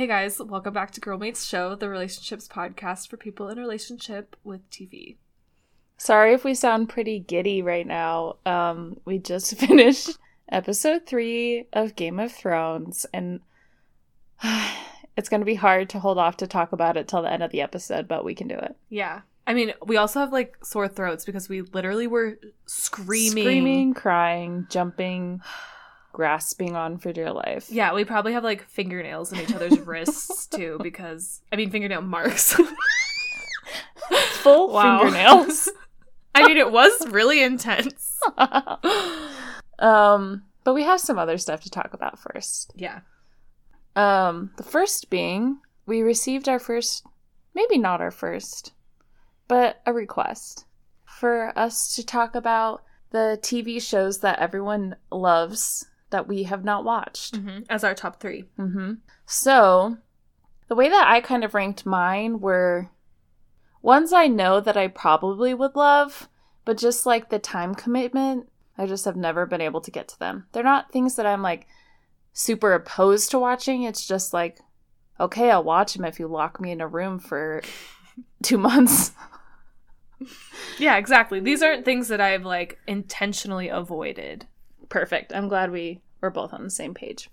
[0.00, 4.62] Hey guys, welcome back to Girlmates Show, the relationships podcast for people in relationship with
[4.70, 5.16] TV.
[5.98, 8.36] Sorry if we sound pretty giddy right now.
[8.46, 10.16] Um, we just finished
[10.50, 13.40] episode three of Game of Thrones, and
[15.18, 17.42] it's going to be hard to hold off to talk about it till the end
[17.42, 18.74] of the episode, but we can do it.
[18.88, 19.20] Yeah.
[19.46, 23.44] I mean, we also have like sore throats because we literally were screaming.
[23.44, 25.42] Screaming, crying, jumping,
[26.12, 27.68] grasping on for dear life.
[27.70, 32.02] Yeah, we probably have like fingernails in each other's wrists too because, I mean, fingernail
[32.02, 32.54] marks.
[34.42, 34.98] Full Wow.
[35.00, 35.70] fingernails.
[36.34, 38.18] I mean, it was really intense.
[39.78, 42.72] um, but we have some other stuff to talk about first.
[42.76, 43.00] Yeah.
[43.96, 47.04] Um, the first being we received our first,
[47.54, 48.72] maybe not our first,
[49.48, 50.64] but a request
[51.04, 56.84] for us to talk about the TV shows that everyone loves that we have not
[56.84, 57.36] watched.
[57.36, 58.44] hmm As our top three.
[58.58, 58.94] Mm-hmm.
[59.26, 59.98] So,
[60.68, 62.90] the way that I kind of ranked mine were
[63.82, 66.28] ones I know that I probably would love,
[66.64, 70.18] but just like the time commitment, I just have never been able to get to
[70.18, 70.46] them.
[70.52, 71.66] They're not things that I'm like
[72.32, 73.82] super opposed to watching.
[73.82, 74.58] It's just like,
[75.18, 77.62] okay, I'll watch them if you lock me in a room for
[78.42, 79.12] two months.
[80.78, 81.40] Yeah, exactly.
[81.40, 84.46] These aren't things that I've like intentionally avoided.
[84.88, 85.32] Perfect.
[85.34, 87.30] I'm glad we were both on the same page.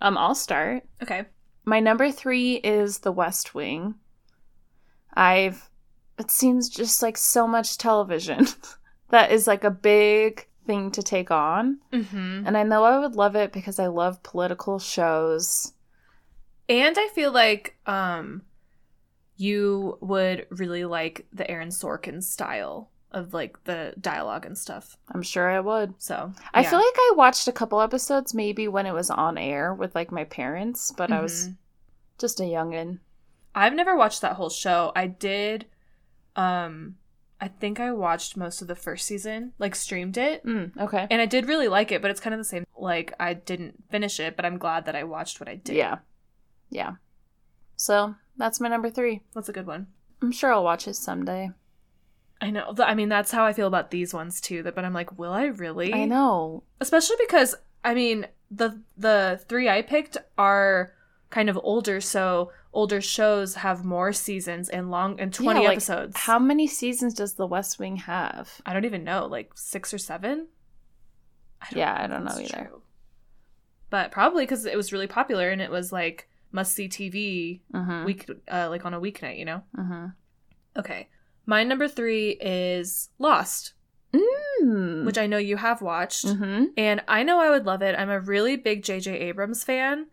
[0.00, 0.84] Um, I'll start.
[1.02, 1.24] Okay.
[1.64, 3.94] My number three is The West Wing.
[5.14, 5.70] I've
[6.18, 8.46] it seems just like so much television
[9.10, 11.78] that is like a big thing to take on.
[11.92, 12.46] Mm-hmm.
[12.46, 15.72] And I know I would love it because I love political shows.
[16.68, 18.42] And I feel like um
[19.36, 24.96] you would really like the Aaron Sorkin style of like the dialogue and stuff.
[25.12, 25.94] I'm sure I would.
[25.98, 26.70] So I yeah.
[26.70, 30.10] feel like I watched a couple episodes maybe when it was on air with like
[30.12, 31.56] my parents, but I was Mhm.
[32.18, 32.98] just a youngin.
[33.54, 34.92] I've never watched that whole show.
[34.94, 35.66] I did
[36.34, 36.96] um
[37.40, 40.44] I think I watched most of the first season, like streamed it.
[40.44, 41.06] Mm, okay.
[41.10, 43.84] And I did really like it, but it's kind of the same like I didn't
[43.90, 45.76] finish it, but I'm glad that I watched what I did.
[45.76, 45.98] Yeah.
[46.70, 46.94] Yeah.
[47.76, 49.22] So that's my number three.
[49.34, 49.86] That's a good one.
[50.22, 51.50] I'm sure I'll watch it someday.
[52.40, 52.74] I know.
[52.78, 54.62] I mean, that's how I feel about these ones too.
[54.62, 55.92] That, but I'm like, will I really?
[55.94, 56.62] I know.
[56.80, 57.54] especially because
[57.84, 60.92] I mean the the three I picked are
[61.30, 65.76] kind of older, so older shows have more seasons and long and twenty Yeah, like,
[65.78, 66.16] episodes.
[66.16, 68.60] How many seasons does The West Wing have?
[68.66, 70.48] I don't even know, like six or seven.
[71.62, 72.66] I Yeah, I don't know either.
[72.68, 72.82] true.
[73.88, 78.04] But probably because it was really popular and it was like must see TV Mm-hmm.
[78.04, 79.62] week, uh, like on a weeknight, you know.
[79.76, 80.06] mm-hmm.
[80.78, 81.08] Okay,
[81.46, 83.72] my number three is Lost,
[84.12, 85.04] Mm.
[85.04, 86.24] which I know you have watched.
[86.26, 86.66] mm-hmm.
[86.76, 87.94] And I know I would love it.
[87.98, 89.12] I'm a really big J.J.
[89.18, 90.06] Abrams fan.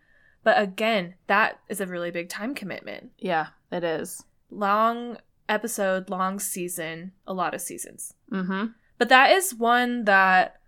[0.44, 3.12] But again, that is a really big time commitment.
[3.18, 4.24] Yeah, it is.
[4.50, 5.18] Long
[5.48, 8.14] episode, long season, a lot of seasons.
[8.32, 8.66] Mm-hmm.
[8.98, 10.60] But that is one that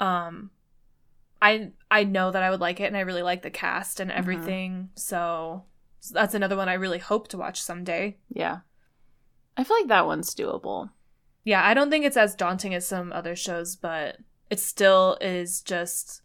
[0.00, 0.50] um
[1.40, 4.10] I I know that I would like it and I really like the cast and
[4.10, 4.90] everything.
[4.96, 5.64] So,
[6.00, 8.18] so that's another one I really hope to watch someday.
[8.28, 8.58] Yeah.
[9.60, 10.90] I feel like that one's doable.
[11.44, 14.18] Yeah, I don't think it's as daunting as some other shows, but
[14.50, 16.22] it still is just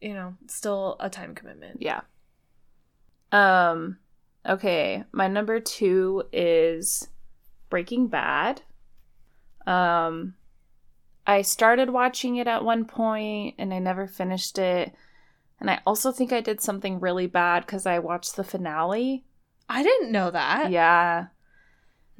[0.00, 1.82] you know, still a time commitment.
[1.82, 2.00] Yeah.
[3.32, 3.98] Um.
[4.46, 7.08] Okay, my number two is
[7.68, 8.62] Breaking Bad.
[9.66, 10.34] Um,
[11.26, 14.94] I started watching it at one point and I never finished it.
[15.60, 19.24] And I also think I did something really bad because I watched the finale.
[19.68, 20.70] I didn't know that.
[20.70, 21.26] Yeah,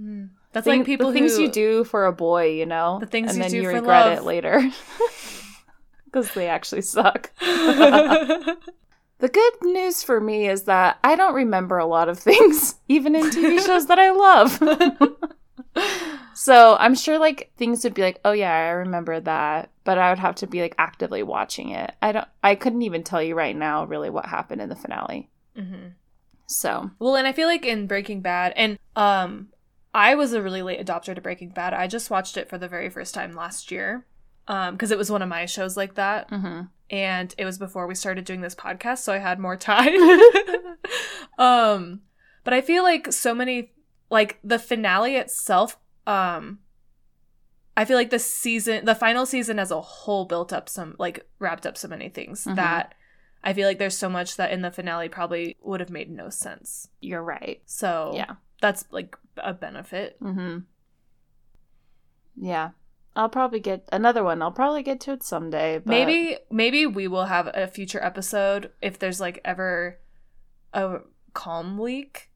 [0.00, 0.26] Hmm.
[0.52, 3.06] That's Thing- like people the things who you do for a boy, you know, The
[3.06, 4.18] things and you then do you for regret love.
[4.18, 4.70] it later
[6.06, 7.30] because they actually suck.
[9.20, 13.16] The good news for me is that I don't remember a lot of things, even
[13.16, 15.82] in TV shows that I love.
[16.34, 20.10] so I'm sure like things would be like, oh yeah, I remember that, but I
[20.10, 21.92] would have to be like actively watching it.
[22.00, 22.28] I don't.
[22.44, 25.28] I couldn't even tell you right now really what happened in the finale.
[25.58, 25.94] Mhm.
[26.46, 29.48] So Well, and I feel like in Breaking Bad, and um,
[29.94, 31.72] I was a really late adopter to Breaking Bad.
[31.74, 34.06] I just watched it for the very first time last year,
[34.46, 36.68] um, because it was one of my shows like that, mhm.
[36.90, 39.94] and it was before we started doing this podcast, so I had more time.
[41.38, 42.00] um,
[42.44, 43.72] but I feel like so many,
[44.10, 46.60] like the finale itself, um.
[47.76, 51.28] I feel like the season, the final season as a whole, built up some, like,
[51.38, 52.56] wrapped up so many things Mhm.
[52.56, 52.92] that
[53.44, 56.28] I feel like there's so much that in the finale probably would have made no
[56.28, 56.88] sense.
[57.00, 57.62] you're right.
[57.66, 58.34] So Yeah.
[58.60, 60.20] that's like a benefit.
[60.22, 60.58] Mm-hmm.
[62.40, 62.70] Yeah.
[63.16, 64.42] I'll probably get another one.
[64.42, 65.78] I'll probably get to it someday.
[65.78, 69.98] But Maybe maybe we will have a future episode if there's like ever
[70.72, 70.98] a
[71.34, 72.30] calm week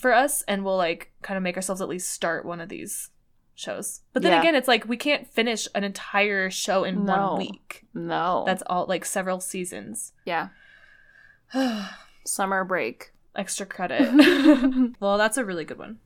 [0.00, 3.10] for us and we'll like kind of make ourselves at least start one of these
[3.54, 4.00] shows.
[4.14, 4.40] But then Yeah.
[4.40, 7.32] again, it's like we can't finish an entire show in No.
[7.32, 7.84] one week.
[7.92, 8.44] No.
[8.46, 10.12] That's all like several seasons.
[10.24, 10.48] yeah.
[12.24, 13.12] Summer break.
[13.36, 14.94] Extra credit.
[15.00, 15.98] well, that's a really good one.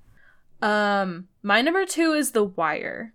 [0.62, 3.12] Um, my number two is The Wire.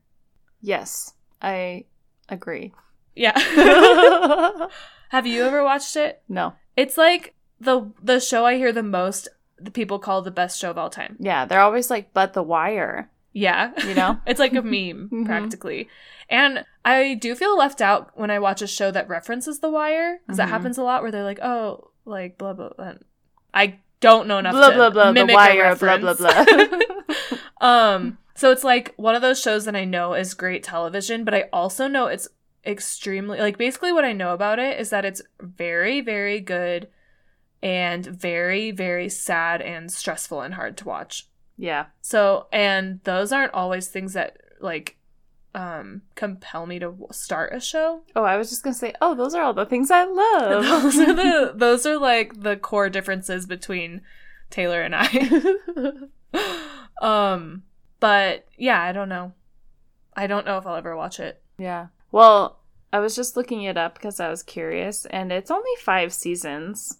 [0.62, 1.86] yes, I
[2.30, 2.74] agree.
[3.16, 3.38] Yeah.
[5.10, 6.22] Have you ever watched it?
[6.30, 6.54] no.
[6.78, 9.28] It's like the the show I hear the most.
[9.58, 11.18] The people call the best show of all time.
[11.20, 14.20] Yeah, they're always like, but the wire, Yeah, you know?
[14.26, 15.26] it's like a meme Mhm.
[15.26, 15.90] practically.
[16.30, 20.20] And I do feel left out when I watch a show that references The Wire
[20.26, 20.52] because that Mhm.
[20.52, 22.70] happens a lot where they're like, oh, like blah blah.
[22.70, 22.94] blah.
[23.54, 26.46] I don't know enough blah, to blah, blah, the wire, blah, blah, blah.
[27.62, 31.34] Um, so it's like one of those shows that I know is great television, but
[31.34, 32.28] I also know it's
[32.66, 36.90] extremely like basically what I know about it is that it's very, very good
[37.64, 41.28] and very, very sad and stressful and hard to watch.
[41.58, 41.86] yeah.
[42.02, 44.98] So, and those aren't always things that like
[45.54, 48.02] um compel me to start a show.
[48.16, 50.64] Oh, I was just going to say, oh, those are all the things I love.
[50.64, 54.02] those are the those are like the core differences between
[54.50, 55.08] Taylor and I.
[57.02, 57.64] um,
[58.00, 59.34] but yeah, I don't know.
[60.16, 61.42] I don't know if I'll ever watch it.
[61.58, 61.88] yeah.
[62.12, 62.60] Well,
[62.92, 66.98] I was just looking it up because I was curious, and it's only five seasons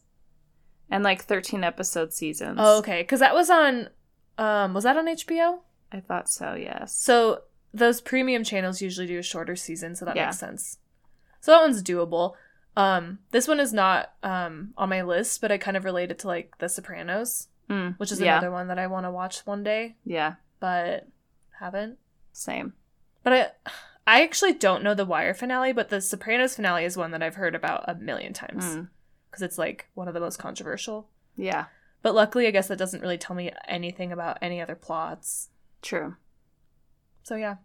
[0.90, 2.58] and like 13 episode seasons.
[2.62, 3.90] Oh, okay, because that was on.
[4.38, 5.60] Um, was that on HBO?
[5.92, 6.94] I thought so, yes.
[6.94, 7.42] So
[7.74, 10.28] those premium channels usually do a shorter season, so that Yeah.
[10.28, 10.78] makes sense.
[11.42, 12.36] So that one's doable.
[12.78, 16.20] Um, this one is not um on my list, but I kind of relate it
[16.20, 18.34] to like The Sopranos, Mm, which is yeah.
[18.38, 21.08] another one that I want to watch one day, Yeah, but
[21.60, 21.98] haven't.
[22.34, 22.74] same.
[23.24, 23.72] But I,
[24.08, 27.36] I actually don't know the Wire finale, but the Sopranos finale is one that I've
[27.36, 28.90] heard about a million times Mm,
[29.30, 31.08] because it's like one of the most controversial.
[31.38, 31.66] yeah,
[32.02, 35.50] But luckily, I guess that doesn't really tell me anything about any other plots.
[35.82, 36.16] true.
[37.24, 37.58] So yeah,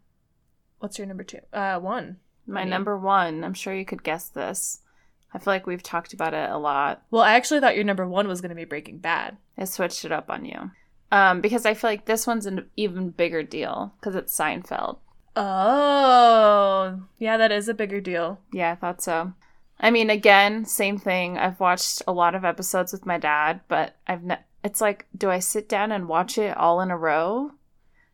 [0.79, 1.41] what's your number two?
[1.53, 2.19] Uh, one.
[2.47, 2.71] My Honey.
[2.71, 4.83] number one, I'm sure you could guess this.
[5.37, 7.03] I feel like we've talked about it a lot.
[7.11, 9.37] Well, I actually thought your number one was going to be Breaking Bad.
[9.59, 10.71] I switched it up on you.
[11.13, 14.97] Um, because I feel like this one's an even bigger deal because it's Seinfeld.
[15.37, 18.41] Oh, yeah, that is a bigger deal.
[18.51, 19.35] Yeah, I thought so.
[19.79, 21.37] I mean, again, same thing.
[21.37, 25.31] I've watched a lot of episodes with my dad, but I've ne- it's like, do
[25.31, 27.51] I sit down and watch it all in a row?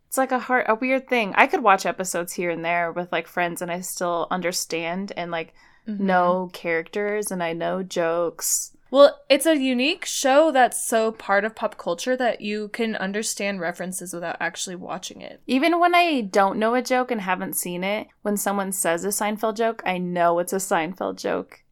[0.09, 1.35] It's like a hard, a weird thing.
[1.37, 5.31] I could watch episodes here and there with like friends, and I still understand and
[5.31, 5.55] like
[5.89, 6.01] Mhm.
[6.01, 8.77] know characters and I know jokes.
[8.91, 13.59] Well, it's a unique show that's so part of pop culture that you can understand
[13.59, 15.41] references without actually watching it.
[15.47, 19.09] Even when I don't know a joke and haven't seen it, when someone says a
[19.09, 21.63] Seinfeld joke, I know it's a Seinfeld joke.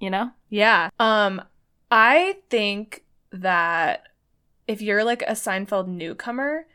[0.00, 0.32] You know?
[0.48, 0.90] Yeah.
[0.98, 1.42] Um,
[1.92, 4.02] I think that
[4.66, 6.66] if you're like a Seinfeld newcomer,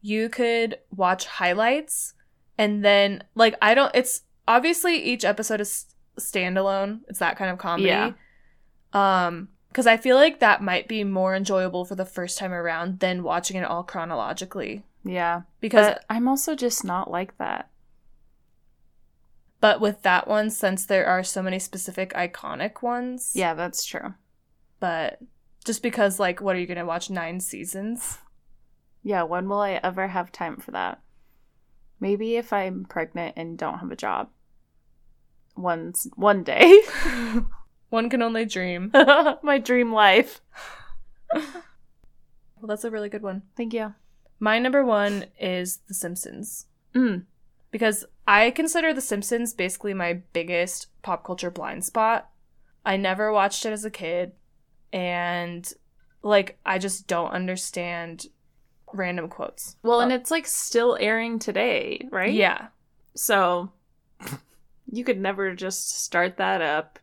[0.00, 2.14] you could watch highlights
[2.56, 3.94] and then like I don't.
[3.94, 5.86] It's obviously each episode is
[6.18, 7.00] standalone.
[7.08, 7.88] It's that kind of comedy.
[7.88, 8.12] Yeah.
[8.92, 13.00] Um, because I feel like that might be more enjoyable for the first time around
[13.00, 14.84] than watching it all chronologically.
[15.02, 15.42] Yeah.
[15.60, 17.70] Because But I'm also just not like that.
[19.60, 24.14] But with that one, since there are so many specific iconic ones, Yeah, that's true.
[24.80, 25.20] But
[25.64, 28.18] just because, like, what are you gonna watch nine seasons?
[29.02, 31.00] Yeah, when will I ever have time for that?
[32.00, 34.28] Maybe if I'm pregnant and don't have a job.
[35.56, 36.80] Once one day.
[37.90, 38.90] One can only dream.
[39.42, 40.40] My dream life.
[41.34, 43.42] Well, that's a really good one.
[43.56, 43.92] Thank you.
[44.38, 47.24] My number one is The Simpsons Mm.
[47.72, 52.30] because I consider The Simpsons basically my biggest pop culture blind spot.
[52.86, 54.32] I never watched it as a kid,
[54.92, 55.70] and
[56.22, 58.26] like I just don't understand
[58.92, 59.76] random quotes.
[59.82, 62.32] Well, and it's like still airing today, right?
[62.32, 62.68] Yeah,
[63.16, 63.72] So
[64.92, 66.98] you could never just start that up.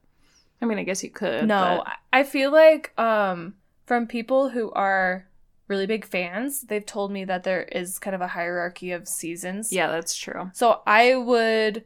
[0.61, 1.47] I mean, I guess you could.
[1.47, 3.55] No, but- I feel like um
[3.85, 5.27] from people who are
[5.67, 9.73] really big fans, they've told me that there is kind of a hierarchy of seasons.
[9.73, 10.51] Yeah, that's true.
[10.53, 11.83] So I would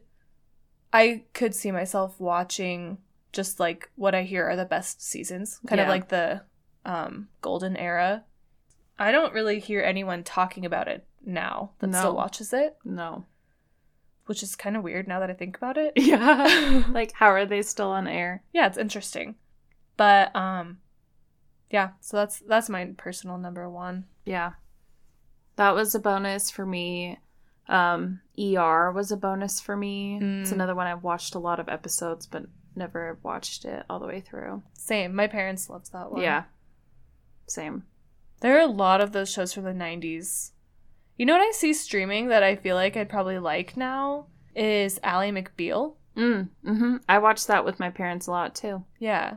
[0.92, 2.98] I could see myself watching
[3.32, 6.42] just like what I hear are the best seasons, kind of like the
[6.84, 8.24] um golden era.
[8.98, 11.98] I don't really hear anyone talking about it now that No.
[11.98, 13.24] still watches it, No.
[14.26, 15.92] Which is kind of weird now that I think about it.
[15.96, 16.84] Yeah.
[16.90, 18.42] like, how are they still on air?
[18.52, 19.34] yeah, it's interesting.
[19.96, 20.78] But um
[21.70, 24.04] yeah, so that's that's my personal number one.
[24.24, 24.52] Yeah.
[25.56, 27.18] That was a bonus for me.
[27.68, 30.16] Um, ER was a bonus for me.
[30.20, 30.54] It's Mm.
[30.54, 32.44] another one I've watched a lot of episodes, but
[32.76, 34.62] never watched it all the way through.
[34.74, 35.14] Same.
[35.14, 36.20] My parents loved that one.
[36.22, 36.44] Yeah.
[37.46, 37.84] Same.
[38.40, 40.50] There are a lot of those shows from the 90s.
[41.16, 44.98] You know what I see streaming that I feel like I'd probably like now is
[45.02, 45.94] Ally McBeal.
[46.16, 46.96] Mm, mm-hmm.
[47.08, 48.84] I watched that with my parents a lot too.
[48.98, 49.36] Yeah.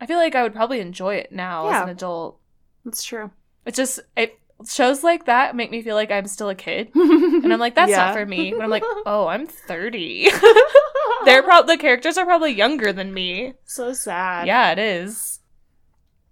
[0.00, 2.38] I feel like I would probably enjoy it now as an adult.
[2.84, 3.30] That's true.
[3.64, 6.90] It just it shows like that make me feel like I'm still a kid.
[7.42, 8.06] And I'm like, that's Yeah.
[8.06, 8.52] not for me.
[8.52, 10.28] But I'm like, oh, I'm 30.
[11.24, 13.54] They're probably the characters are probably younger than me.
[13.64, 14.46] so sad.
[14.46, 15.40] Yeah, it is.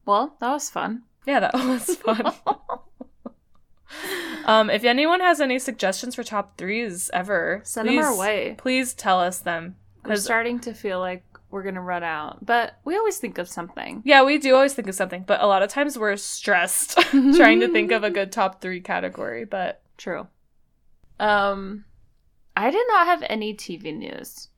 [0.07, 1.03] Well, that was fun.
[1.27, 2.33] Yeah, that was fun.
[4.45, 8.55] Um, if anyone has any suggestions for top threes ever, Send them our way.
[8.59, 9.77] Please tell us them.
[10.05, 14.03] We're starting to feel like we're gonna run out, but we always think of something.
[14.05, 17.61] yeah, we do always think of something, but a lot of times we're stressed trying
[17.61, 19.45] to think of a good top three category.
[19.45, 20.29] But True.
[21.19, 21.85] Um,
[22.57, 24.49] I did not have any TV news.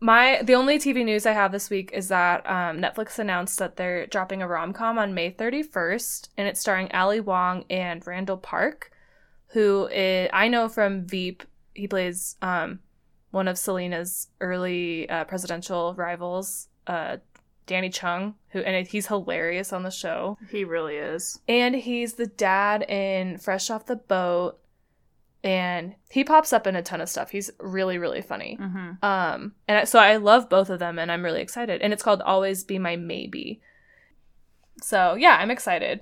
[0.00, 3.76] my the only TV news I have this week is that um, Netflix announced that
[3.76, 8.36] they're dropping a rom com on May 31st, and it's starring Ali Wong and Randall
[8.36, 8.90] Park,
[9.54, 11.44] who is, I know from Veep.
[11.74, 12.80] He plays um,
[13.30, 17.18] one of Selina's early uh, presidential rivals, uh,
[17.66, 20.36] Danny Chung, who and he's hilarious on the show.
[20.50, 21.38] He really is.
[21.48, 24.58] And he's the dad in Fresh Off the Boat.
[25.44, 27.30] And he pops up in a ton of stuff.
[27.30, 28.58] He's really, really funny.
[28.60, 29.04] Mm-hmm.
[29.04, 31.80] Um, and so I love both of them, and I'm really excited.
[31.80, 33.60] And it's called "Always Be My Maybe."
[34.82, 36.00] So yeah, I'm excited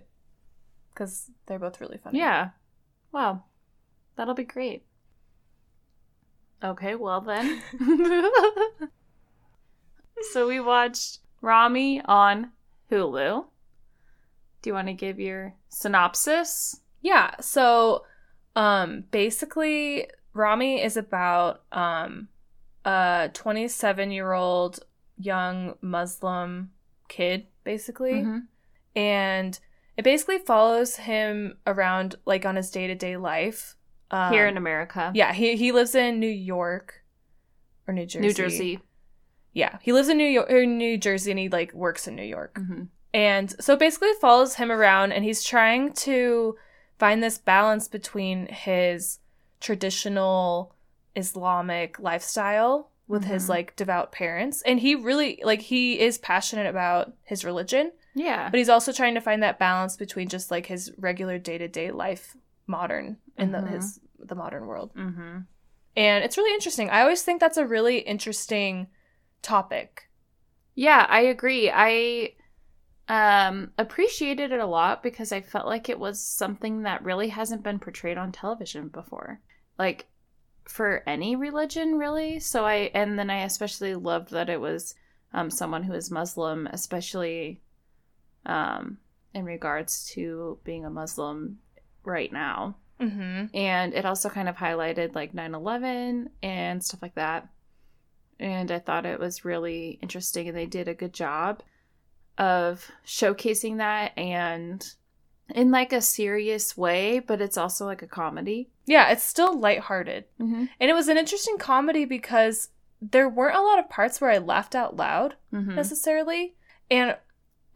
[0.94, 2.18] because they're both really funny.
[2.18, 2.50] Yeah.
[3.12, 3.44] Wow.
[4.16, 4.84] That'll be great.
[6.64, 7.60] Okay, well then.
[10.32, 12.52] so we watched Ramy on
[12.90, 13.44] Hulu.
[14.62, 16.80] Do you want to give your synopsis?
[17.00, 17.34] Yeah.
[17.40, 18.04] So,
[18.54, 22.28] um, basically, Ramy is about um
[22.84, 24.80] a 27 year old
[25.18, 26.70] young Muslim
[27.08, 28.22] kid, basically.
[28.22, 28.46] Mhm.
[28.94, 29.58] and
[29.96, 33.76] it basically follows him around like on his day-to-day life
[34.10, 35.10] um, Here in America.
[35.14, 37.02] yeah he, he lives in new york
[37.86, 38.78] or new jersey New Jersey.
[39.52, 42.22] yeah he lives in new york or new jersey and he like works in new
[42.24, 42.84] york hmm
[43.14, 46.56] and so basically it follows him around and he's trying to
[46.98, 49.18] find this balance between his
[49.76, 50.74] traditional
[51.14, 53.48] islamic lifestyle with his Mhm.
[53.50, 58.48] like devout parents and he really like he is passionate about his religion Yeah.
[58.50, 62.36] but he's also trying to find that balance between just like his regular day-to-day life
[62.66, 63.64] modern in Mhm.
[63.64, 65.38] the his the modern world Mm-hmm.
[65.96, 68.86] and it's really interesting i always think that's a really interesting
[69.42, 70.08] topic
[70.74, 71.70] Yeah, I agree.
[71.70, 72.32] I
[73.08, 77.62] um appreciated it a lot because I felt like it was something that really hasn't
[77.64, 79.40] been portrayed on television before.
[79.78, 80.06] Like
[80.64, 82.38] for any religion really.
[82.40, 84.94] So I and then I especially loved that it was
[85.34, 87.60] um someone who is Muslim, especially
[88.46, 88.98] um
[89.34, 91.58] in regards to being a Muslim
[92.04, 92.76] right now.
[93.00, 97.48] mm-hmm and it also kind of highlighted like 9-11 and stuff like that
[98.38, 101.62] and i thought it was really interesting and they did a good job
[102.38, 104.94] of showcasing that and
[105.54, 110.24] in like a serious way but it's also like a comedy yeah it's still lighthearted
[110.40, 110.64] mm-hmm.
[110.80, 112.68] and it was an interesting comedy because
[113.00, 115.74] there weren't a lot of parts where i laughed out loud Mm-hmm.
[115.74, 116.54] necessarily
[116.90, 117.16] and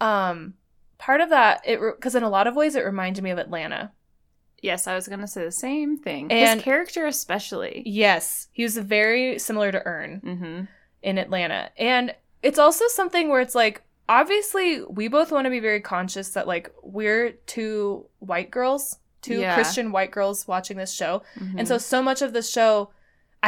[0.01, 0.55] um
[0.99, 3.93] part of that it because in a lot of ways it reminded me of atlanta
[4.63, 8.77] yes i was gonna say the same thing And- his character especially yes he was
[8.79, 10.65] very similar to earn mm-hmm.
[11.03, 11.71] in Atlanta.
[11.79, 16.31] And it's also something where it's like, obviously, we both want to be very conscious
[16.31, 19.55] that, like, we're two white girls, two Yeah.
[19.55, 21.23] Christian white girls watching this show.
[21.39, 21.59] Mm-hmm.
[21.59, 22.91] And so, so much of the show,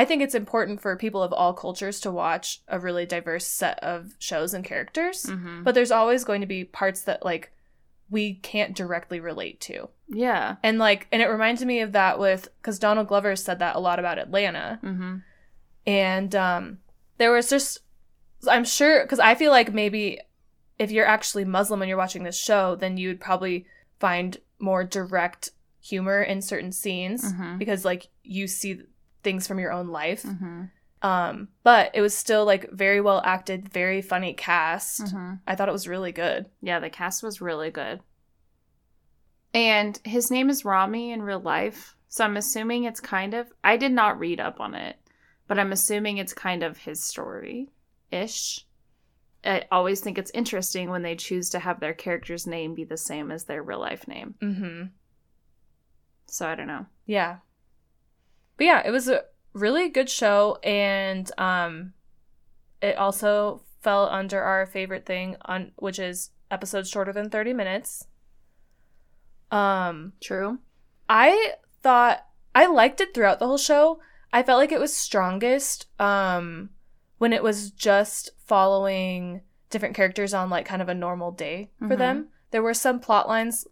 [0.01, 3.79] I think it's important for people of all cultures to watch a really diverse set
[3.83, 5.25] of shows and characters.
[5.25, 5.65] mm-hmm.
[5.65, 7.53] But there's always going to be parts that, like,
[8.11, 9.89] we can't directly relate to.
[10.09, 13.77] yeah And, like, and it reminds me of that with, because Donald Glover said that
[13.77, 15.17] a lot about Atlanta mm-hmm.
[15.87, 16.79] and um
[17.19, 17.81] there was just
[18.49, 20.21] i'm sure because i feel like maybe
[20.79, 23.67] if you're actually muslim and you're watching this show then you'd probably
[23.99, 25.51] find more direct
[25.81, 27.59] humor in certain scenes Mhm.
[27.59, 28.83] because like you see
[29.23, 30.63] things from your own life Mm-hmm.
[31.03, 35.35] um but it was still like very well acted very funny cast Mm-hmm.
[35.47, 38.01] i thought it was really good Yeah, the cast was really good.
[39.55, 41.95] And his name is Ramy in real life.
[42.09, 44.97] So I'm assuming it's kind of, I did not read up on it,
[45.47, 47.71] but I'm assuming it's kind of his story
[48.11, 48.65] ish.
[49.45, 52.97] I always think it's interesting when they choose to have their character's name be the
[52.97, 54.35] same as their real life name.
[54.43, 54.83] mm-hmm
[56.27, 56.87] So I don't know.
[57.07, 57.39] Yeah.
[58.59, 59.23] But yeah, it was a
[59.55, 61.95] really good show and um
[62.83, 68.07] it also fell under our favorite thing on which is episodes shorter than 30 minutes.
[69.51, 70.59] Um, True.
[71.09, 72.25] I thought
[72.55, 74.01] I liked it throughout the whole show.
[74.33, 76.71] I felt like it was strongest um
[77.19, 81.95] when it was just following different characters on like kind of a normal day for
[81.95, 81.99] Mhm.
[81.99, 82.29] them.
[82.51, 83.67] There were some plot lines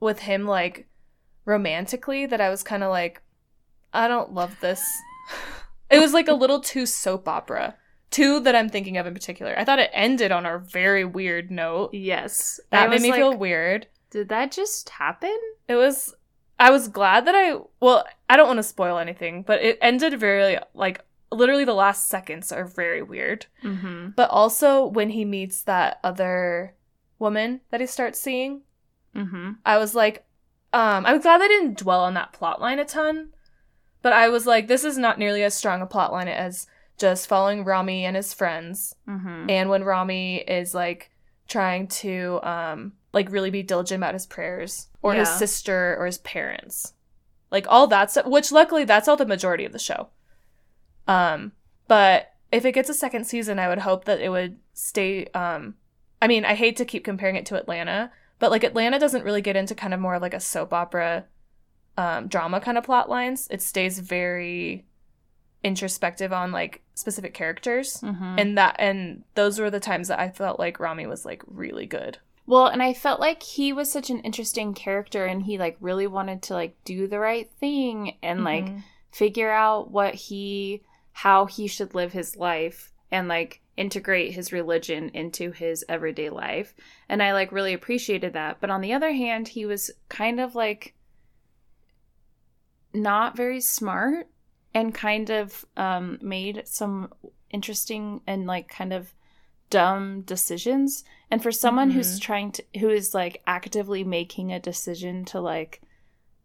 [0.00, 0.88] with him like
[1.44, 3.22] romantically that I was kind of like
[3.92, 4.84] I don't love this.
[5.90, 7.76] it was like a little too soap opera.
[8.10, 9.54] Two that I'm thinking of in particular.
[9.58, 11.94] I thought it ended on a very weird note.
[11.94, 12.60] Yes.
[12.70, 13.86] That I made me like, feel weird.
[14.10, 15.36] Did that just happen?
[15.68, 16.14] It was
[16.60, 20.18] I was glad that I well, I don't want to spoil anything, but it ended
[20.20, 23.46] very like literally the last seconds are very weird.
[23.64, 24.10] Mm-hmm.
[24.14, 26.74] But also when he meets that other
[27.18, 28.62] woman that he starts seeing,
[29.14, 29.52] Mm-hmm.
[29.64, 30.24] I was like
[30.72, 33.30] um I was glad they didn't dwell on that plot line a ton.
[34.02, 36.66] But I was like this is not nearly as strong a plot line as
[36.98, 39.48] just following Ramy and his friends Mm-hmm.
[39.50, 41.10] and when Ramy is like
[41.48, 46.18] trying to um like really be diligent about his prayers or his sister or his
[46.18, 46.94] parents.
[47.50, 50.08] Like all that stuff which luckily that's all the majority of the show.
[51.06, 51.52] Um
[51.88, 55.74] but if it gets a second season I would hope that it would stay um
[56.20, 59.42] I mean I hate to keep comparing it to Atlanta, but like Atlanta doesn't really
[59.42, 61.26] get into kind of more like a soap opera
[61.98, 63.48] um drama kind of plot lines.
[63.50, 64.84] It stays very
[65.64, 68.34] introspective on like specific characters Mm-hmm.
[68.38, 71.86] and that and those were the times that I felt like Ramy was like really
[71.86, 72.18] good.
[72.44, 76.08] Well, and I felt like he was such an interesting character and he like really
[76.08, 78.82] wanted to like do the right thing and like Mhm.
[79.12, 80.82] figure out what he
[81.12, 86.74] how he should live his life and like integrate his religion into his everyday life.
[87.08, 88.58] And I like really appreciated that.
[88.60, 90.94] But on the other hand, he was kind of like
[92.94, 94.28] not very smart
[94.74, 97.12] and kind of um made some
[97.50, 99.12] interesting and like kind of
[99.70, 101.04] dumb decisions.
[101.30, 102.22] And for someone who's Mhm.
[102.22, 105.80] trying to who is like actively making a decision to like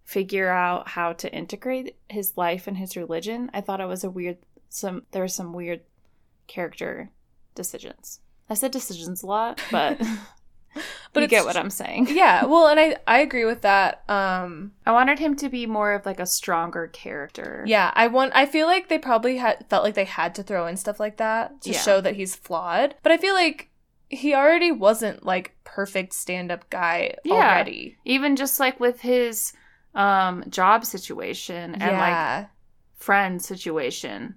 [0.04, 4.10] figure out how to integrate his life and his religion, I thought it was a
[4.10, 4.38] weird
[4.70, 5.82] some there were some weird
[6.48, 7.10] character
[7.56, 8.20] decisions.
[8.50, 10.00] I said decisions a lot, but
[11.14, 12.08] But you get what I'm saying.
[12.12, 14.04] yeah, well, and I I agree with that.
[14.10, 17.64] Um I wanted him to be more of like a stronger character.
[17.68, 20.68] yeah, I want I feel like they probably had felt like they had to throw
[20.68, 21.82] in stuff like that to Yeah.
[21.82, 22.96] show that he's flawed.
[23.04, 23.70] But I feel like
[24.10, 27.34] he already wasn't like perfect stand-up guy Yeah.
[27.36, 27.98] already.
[28.06, 29.54] Even just like with his
[29.96, 32.48] um job situation and like
[32.96, 34.36] friend situation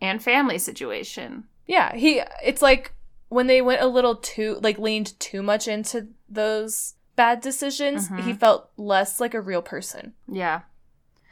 [0.00, 1.44] and family situation.
[1.66, 2.92] yeah, he it's like
[3.30, 8.20] when they went a little too like leaned too much into those bad decisions, Mhm.
[8.24, 10.12] he felt less like a real person.
[10.28, 10.60] Yeah.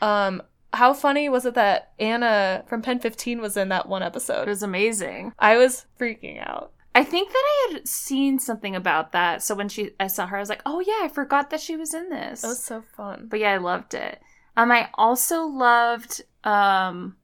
[0.00, 4.42] Um, how funny was it that Anna from Pen 15 was in that one episode?
[4.48, 5.32] It was amazing.
[5.38, 6.72] I was freaking out.
[6.94, 9.42] I think that I had seen something about that.
[9.42, 11.76] So when she I saw her, I was like, oh yeah, I forgot that she
[11.76, 12.42] was in this.
[12.44, 13.26] It was so fun.
[13.30, 14.20] but yeah, I loved it.
[14.56, 17.16] Um, I also loved um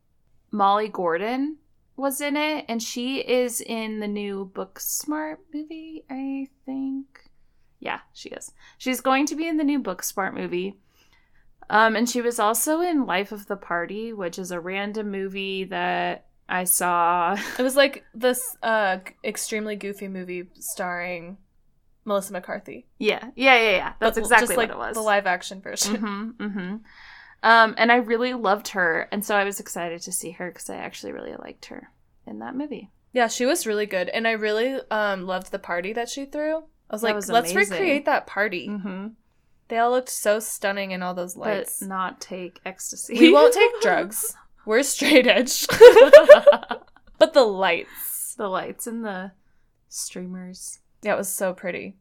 [0.51, 1.57] Molly Gordon
[1.97, 7.31] was in it, and she is in the new Booksmart movie, I think.
[7.81, 8.53] Yeah, she is.
[8.79, 10.79] She's going to be in the new Booksmart movie.
[11.71, 15.65] Um, and she was also in Life of the Party, which is a random movie
[15.65, 17.37] that I saw.
[17.59, 21.39] It was like this uh extremely goofy movie starring
[22.05, 22.87] Melissa McCarthy.
[22.99, 23.93] yeah, yeah, yeah, yeah.
[23.99, 24.95] That's But exactly like what it was.
[24.95, 25.97] the live action version.
[25.97, 26.77] Mm-hmm, mm-hmm.
[27.45, 30.69] Um, and I really loved her, and so I was excited to see her because
[30.71, 31.91] I actually really liked her
[32.27, 32.91] in that movie.
[33.13, 36.65] Yeah, she was really good, and I really um loved the party that she threw.
[36.91, 37.73] I was That like, was let's amazing.
[37.75, 38.69] recreate that party.
[38.69, 39.09] Mm-hmm.
[39.69, 41.81] They all looked so stunning in all those lights.
[41.81, 43.19] But not take ecstasy.
[43.19, 44.35] we won't take drugs.
[44.67, 45.67] We're straight edge.
[47.19, 48.35] but the lights.
[48.37, 49.33] the lights and the
[49.89, 50.81] streamers.
[51.03, 51.97] Yeah, it was so pretty.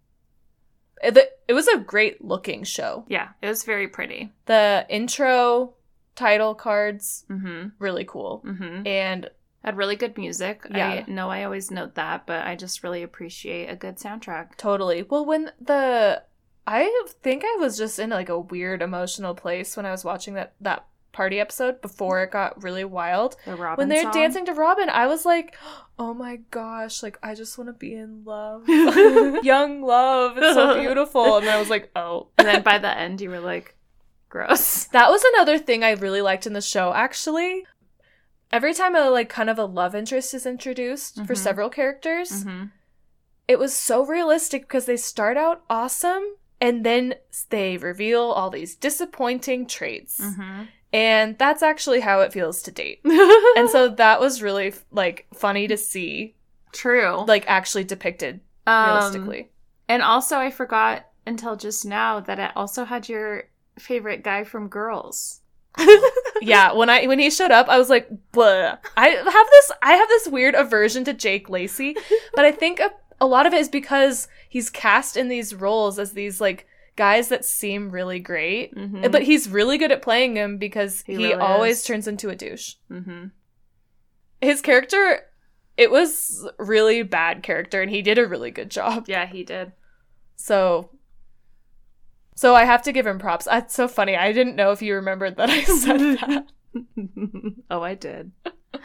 [1.04, 3.06] It, it was a great looking show.
[3.08, 4.32] Yeah, it was very pretty.
[4.46, 5.74] The intro
[6.16, 7.70] title cards, Mm-hmm.
[7.80, 8.44] really cool.
[8.46, 8.88] Mm-hmm.
[8.88, 9.30] And
[9.63, 10.66] Had really good music.
[10.70, 11.04] Yeah.
[11.08, 14.56] I know I always note that, but I just really appreciate a good soundtrack.
[14.58, 15.04] totally.
[15.04, 16.24] Well, when the.
[16.66, 20.36] I think I was just in like a weird emotional place when I was watching
[20.36, 23.38] that, that party episode before it got really wild.
[23.45, 24.12] The Robyn when they're song.
[24.12, 25.56] dancing to Robyn, I was like,
[25.99, 28.67] oh my gosh, like I just want to be in love.
[29.43, 30.38] Young love.
[30.38, 31.38] It's so beautiful.
[31.38, 32.28] And I was like, oh.
[32.38, 33.76] and then by the end, you were like,
[34.30, 34.86] gross.
[34.91, 37.65] That was another thing I really liked in the show, actually.
[38.52, 41.38] Every time a like kind of a love interest is introduced for Mhm.
[41.38, 42.65] several characters, Mm-hmm.
[43.47, 46.23] it was so realistic because they start out awesome
[46.62, 47.15] and then
[47.49, 50.19] they reveal all these disappointing traits.
[50.21, 50.62] Mm-hmm.
[50.94, 53.02] And that's actually how it feels to date.
[53.58, 56.36] And so that was really like funny to see
[56.72, 57.26] true.
[57.26, 59.50] like actually depicted Um, realistically.
[59.90, 63.44] And also, I forgot until just now that it also had your
[63.80, 65.42] favorite guy from Girls.
[66.42, 68.78] yeah, when I when he showed up, I was like, Bleh.
[68.96, 71.96] I have this I have this weird aversion to Jake Lacy,
[72.36, 75.98] but I think a, a lot of it is because he's cast in these roles
[75.98, 79.12] as these like guys that seem really great, Mhm.
[79.12, 81.84] but he's really good at playing him because He he, really always is.
[81.86, 82.76] turns into a douche.
[82.92, 83.32] Mhm.
[84.42, 85.22] His character,
[85.78, 89.06] it was really bad character, and he did a really good job.
[89.08, 89.72] Yeah, he did.
[90.36, 90.92] So,
[92.36, 93.46] so I have to give him props.
[93.46, 94.16] That's so funny.
[94.16, 96.46] I didn't know if you remembered that I said that.
[97.70, 98.32] oh, I did.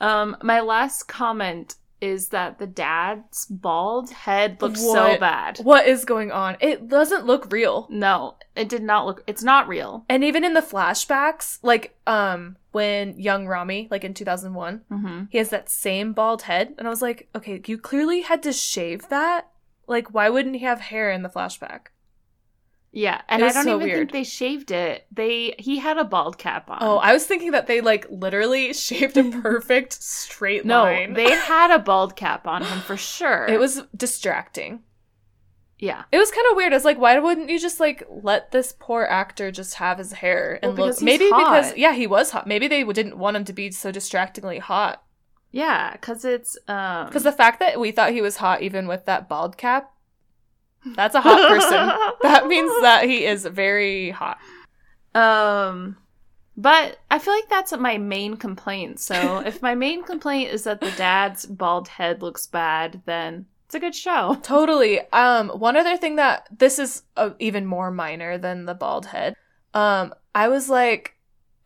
[0.00, 5.58] Um, my last comment is that the dad's bald head looks so bad.
[5.58, 6.56] What is going on?
[6.60, 7.86] It doesn't look real.
[7.90, 9.22] No, it did not look.
[9.26, 10.04] It's not real.
[10.08, 15.24] And even in the flashbacks, like um when young Ramy, like in 2001, Mm-hmm.
[15.30, 18.52] he has that same bald head and I was like, "Okay, you clearly had to
[18.52, 19.48] shave that.
[19.86, 21.88] Like why wouldn't he have hair in the flashback?"
[22.98, 23.96] Yeah, and I don't so even weird.
[23.98, 25.06] think they shaved it.
[25.12, 26.78] They he had a bald cap on.
[26.80, 31.12] Oh, I was thinking that they like literally shaved a perfect straight no, line.
[31.14, 33.46] they had a bald cap on him for sure.
[33.48, 34.82] it was distracting.
[35.78, 36.02] yeah.
[36.10, 36.72] It was kind of weird.
[36.72, 40.12] I was like, why wouldn't you just like let this poor actor just have his
[40.14, 41.00] hair and Well, look?
[41.00, 41.38] Maybe hot.
[41.38, 42.48] because yeah, he was hot.
[42.48, 45.04] Maybe they didn't want him to be so distractingly hot.
[45.52, 49.04] Yeah, because it's um Because the fact that we thought he was hot even with
[49.04, 49.92] that bald cap,
[50.94, 51.70] that's a hot person.
[52.22, 54.38] that means that he is very hot.
[55.14, 55.96] Um,
[56.56, 59.00] but I feel like that's my main complaint.
[59.00, 63.74] So if my main complaint is that the dad's bald head looks bad, then it's
[63.74, 64.38] a good show.
[64.42, 65.00] Totally.
[65.12, 69.34] Um, one other thing that this is uh, even more minor than the bald head.
[69.74, 71.14] Um, I was like,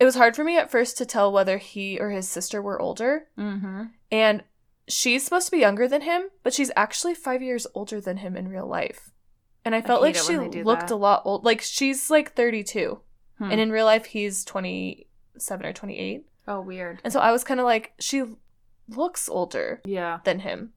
[0.00, 2.80] it was hard for me at first to tell whether he or his sister were
[2.80, 3.84] older, Mm-hmm.
[4.10, 4.42] and
[4.88, 8.36] she's supposed to be younger than him, but she's actually five years older than him
[8.36, 9.11] in real life.
[9.64, 10.94] And I felt like she when they do looked that.
[10.94, 11.44] a lot old.
[11.44, 13.00] Like she's like thirty-two,
[13.38, 13.50] Hmm.
[13.50, 16.26] and in real life he's twenty-seven or twenty-eight.
[16.48, 17.00] oh, weird.
[17.04, 18.24] And so I was kind of like, she
[18.88, 20.18] looks older Yeah.
[20.24, 20.72] than him.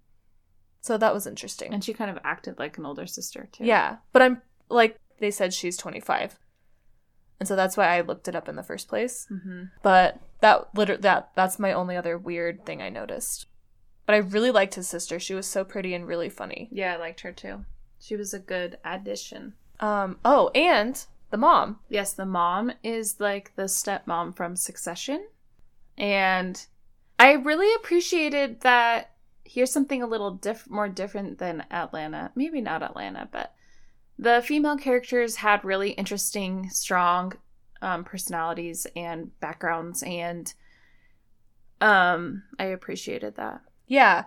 [0.81, 1.73] So that was interesting.
[1.73, 3.65] And she kind of acted like an older sister too.
[3.65, 3.97] yeah.
[4.13, 6.37] But I'm like, they said she's 25.
[7.39, 9.27] And so that's why I looked it up in the first place.
[9.31, 9.63] Mm-hmm.
[9.81, 13.47] But that literally that that's my only other weird thing I noticed.
[14.05, 15.19] But I really liked his sister.
[15.19, 16.69] She was so pretty and really funny.
[16.71, 17.65] Yeah, I liked her too.
[17.99, 19.53] She was a good addition.
[19.79, 21.79] Um oh, and the mom.
[21.89, 25.27] Yes, the mom is like the stepmom from Succession.
[25.97, 26.65] And
[27.19, 29.11] I really appreciated that.
[29.43, 32.31] Here's something a little diff- more different than Atlanta.
[32.35, 33.53] Maybe not Atlanta, but
[34.17, 37.33] the female characters had really interesting, strong
[37.81, 40.53] um, personalities and backgrounds, and
[41.81, 43.61] um, I appreciated that.
[43.87, 44.25] Yeah.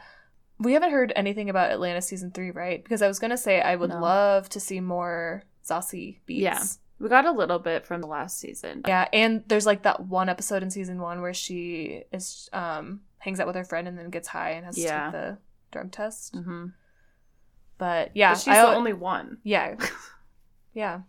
[0.60, 2.82] We haven't heard anything about Atlanta season 3, right?
[2.82, 4.00] Because I was going to say I would No.
[4.00, 6.40] love to see more Zazie Beetz.
[6.40, 6.62] Yeah.
[6.98, 8.82] We got a little bit from the last season.
[8.86, 13.38] Yeah, and there's like that one episode in season one where she is um hangs
[13.38, 14.98] out with her friend and then gets high and has Yeah.
[14.98, 15.38] to take the
[15.70, 16.34] drug test.
[16.34, 16.66] hmm
[17.78, 19.38] But yeah, she's I the only one.
[19.44, 19.76] yeah,
[20.74, 21.02] yeah.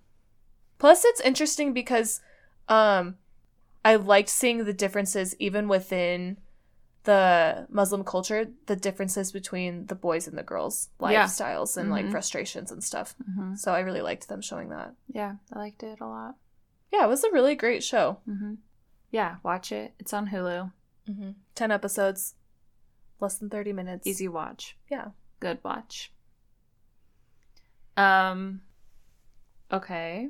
[0.77, 2.21] Plus, it's interesting because
[2.67, 3.15] um
[3.83, 6.37] I liked seeing the differences even within
[7.03, 11.23] the Muslim culture, the differences between the boys and the girls' Yeah.
[11.25, 12.11] lifestyles and like Mhm.
[12.11, 13.15] frustrations and stuff.
[13.25, 14.93] hmm So I really liked them showing that.
[15.07, 16.35] Yeah, I liked it a lot.
[16.91, 18.19] Yeah, it was a really great show.
[18.25, 18.55] hmm
[19.11, 19.93] Yeah, watch it.
[19.99, 20.71] It's on Hulu.
[21.07, 21.31] Mm-hmm.
[21.55, 22.35] 10 episodes,
[23.19, 24.05] less than 30 minutes.
[24.05, 24.77] Easy watch.
[24.89, 25.09] Yeah.
[25.39, 26.11] Good watch.
[27.97, 28.61] Um
[29.71, 30.29] okay.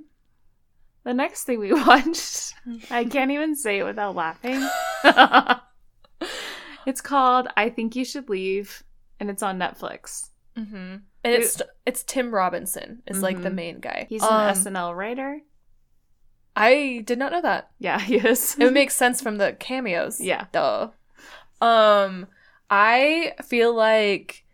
[1.04, 2.54] The next thing we watched,
[2.92, 4.62] I can't even say it without laughing.
[6.90, 8.84] it's called I Think You Should Leave
[9.20, 10.30] and it's on Netflix.
[10.58, 10.76] Mm-hmm.
[10.76, 13.56] And it's it's Tim Robinson is like the Mhm.
[13.56, 14.08] main guy.
[14.10, 15.40] He's Um, an SNL writer.
[16.56, 17.72] I did not know that.
[17.80, 18.56] Yeah, he is.
[18.60, 20.20] It would make sense from the cameos.
[20.20, 20.46] yeah.
[20.52, 20.90] Duh.
[21.62, 22.28] Um,
[22.70, 24.46] I feel like,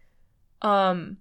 [0.62, 1.18] um,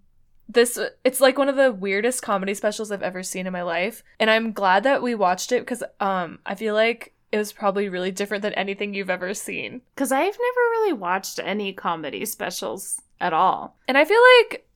[0.49, 4.03] this it's like one of the weirdest comedy specials I've ever seen in my life,
[4.21, 7.89] and I'm glad that we watched it because um, I feel like it was probably
[7.89, 9.83] really different than anything you've ever seen.
[9.95, 13.77] Because I've never really watched any comedy specials at all.
[13.89, 14.69] And I feel like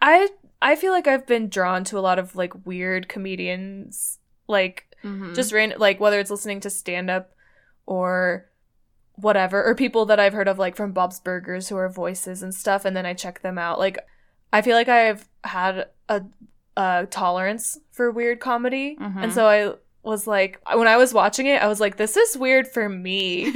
[0.00, 0.28] I
[0.62, 5.34] I feel like I've been drawn to a lot of like weird comedians, like Mhm.
[5.34, 7.32] just ran like whether it's listening to stand up
[7.86, 8.46] or
[9.14, 12.54] whatever or people that I've heard of like from Bob's Burgers who are voices and
[12.54, 13.78] stuff and then I check them out.
[13.78, 13.98] Like
[14.52, 16.22] I feel like I've had a,
[16.76, 19.22] a tolerance for weird comedy Mhm.
[19.24, 19.74] and so I
[20.08, 23.46] was like when I was watching it I was like this is weird for me.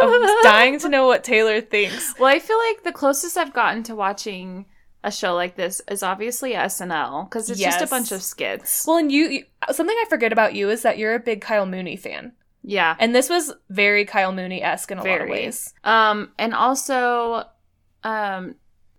[0.00, 2.14] I'm dying to know what Taylor thinks.
[2.18, 4.66] Well, I feel like the closest I've gotten to watching
[5.02, 8.84] a show like this is obviously SNL because it's just a bunch of skits.
[8.86, 11.66] Well, and you, you something I forget about you is that you're a big Kyle
[11.66, 12.32] Mooney fan.
[12.62, 12.96] yeah.
[12.98, 15.74] And this was very Kyle Mooney esque in a lot of ways.
[15.84, 17.44] Um, and also,
[18.02, 18.54] um,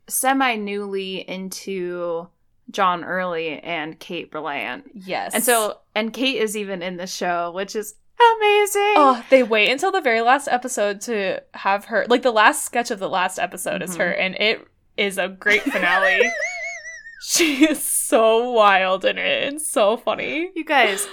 [0.07, 2.27] semi newly into
[2.71, 4.83] John Early and Kate Berlant.
[4.93, 5.33] Yes.
[5.33, 7.95] And so, and Kate is even in the show, which is
[8.37, 8.93] amazing.
[8.97, 12.05] Oh, they wait until the very last episode to have her.
[12.09, 13.99] Like the last sketch of the last episode is Mhm.
[13.99, 16.29] her, and it is a great finale.
[17.27, 20.51] she is so wild in it and so funny.
[20.55, 21.07] You guys,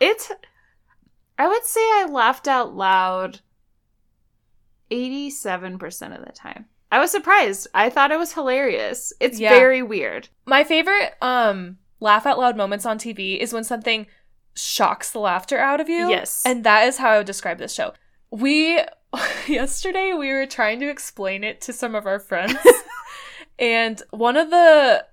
[0.00, 0.30] it's.
[1.38, 3.40] I would say I laughed out loud
[4.90, 6.66] 87% of the time.
[6.90, 7.66] I was surprised.
[7.74, 9.12] I thought it was hilarious.
[9.20, 9.50] It's Yeah.
[9.50, 10.28] very weird.
[10.46, 14.06] My favorite um laugh out loud moments on TV is when something
[14.54, 16.08] shocks the laughter out of you.
[16.10, 16.42] Yes.
[16.46, 17.92] And that is how I would describe this show.
[18.30, 18.80] We
[19.48, 22.56] yesterday we were trying to explain it to some of our friends.
[23.58, 25.04] and one of the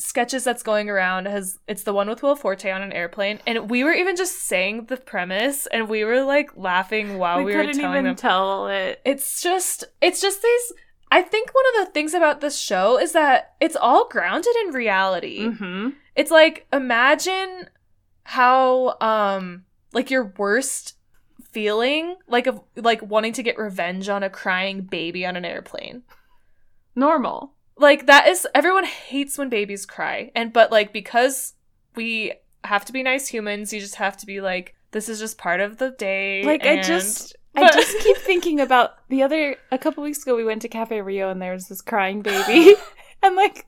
[0.00, 3.40] sketches that's going around has it's the one with Will Forte on an airplane.
[3.46, 7.46] And we were even just saying the premise and we were like laughing while we,
[7.46, 8.16] we were telling even them.
[8.16, 9.00] tell it.
[9.04, 10.72] it's just it's just these
[11.10, 14.74] I think one of the things about this show is that it's all grounded in
[14.74, 15.46] reality.
[15.46, 15.90] Mm-hmm.
[16.14, 17.68] It's like imagine
[18.24, 20.96] how um like your worst
[21.50, 26.02] feeling like of like wanting to get revenge on a crying baby on an airplane.
[26.94, 27.54] Normal.
[27.76, 30.30] Like that is everyone hates when babies cry.
[30.34, 31.54] And but like because
[31.94, 35.38] we have to be nice humans, you just have to be like this is just
[35.38, 36.44] part of the day.
[36.44, 40.44] Like I just I just keep thinking about the other a couple weeks ago we
[40.44, 42.74] went to Cafe Rio and there was this crying baby.
[43.22, 43.66] and like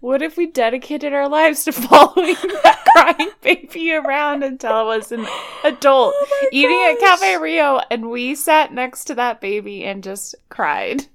[0.00, 5.12] what if we dedicated our lives to following that crying baby around until it was
[5.12, 5.26] an
[5.64, 6.98] adult Oh eating at.
[6.98, 11.06] Cafe Rio and we sat next to that baby and just cried.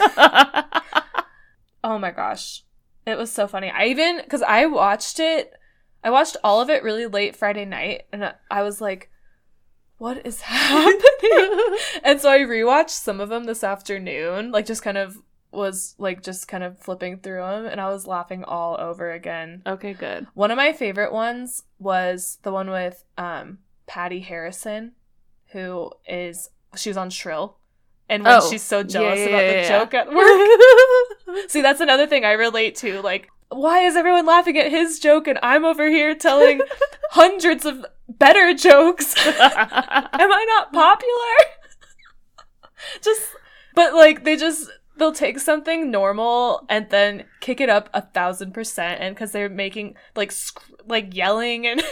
[1.82, 2.62] Oh my gosh.
[3.06, 3.70] It was so funny.
[3.70, 5.52] I even, because I watched it,
[6.04, 9.09] I watched all of it really late Friday night, and I was like,
[10.00, 11.76] what is happening?
[12.02, 15.18] and so I rewatched some of them this afternoon, like just kind of
[15.52, 19.62] was like just kind of flipping through them, and I was laughing all over again.
[19.66, 20.26] okay, good.
[20.34, 24.92] One of my favorite ones was the one with um, Patty Harrison,
[25.52, 27.58] who is, she was on Shrill.
[28.08, 29.68] And when Oh, she's so jealous yeah, about yeah, the yeah.
[29.68, 30.12] joke at
[31.34, 31.50] work.
[31.50, 33.00] See, that's another thing I relate to.
[33.02, 36.60] Like, why is everyone laughing at his joke and I'm over here telling
[37.10, 39.14] hundreds of better jokes?
[39.26, 41.56] Am I not popular?
[43.02, 43.22] just,
[43.74, 48.52] but like, they just, they'll take something normal and then kick it up a thousand
[48.52, 49.00] percent.
[49.00, 51.82] And because they're making, like, sc- like yelling and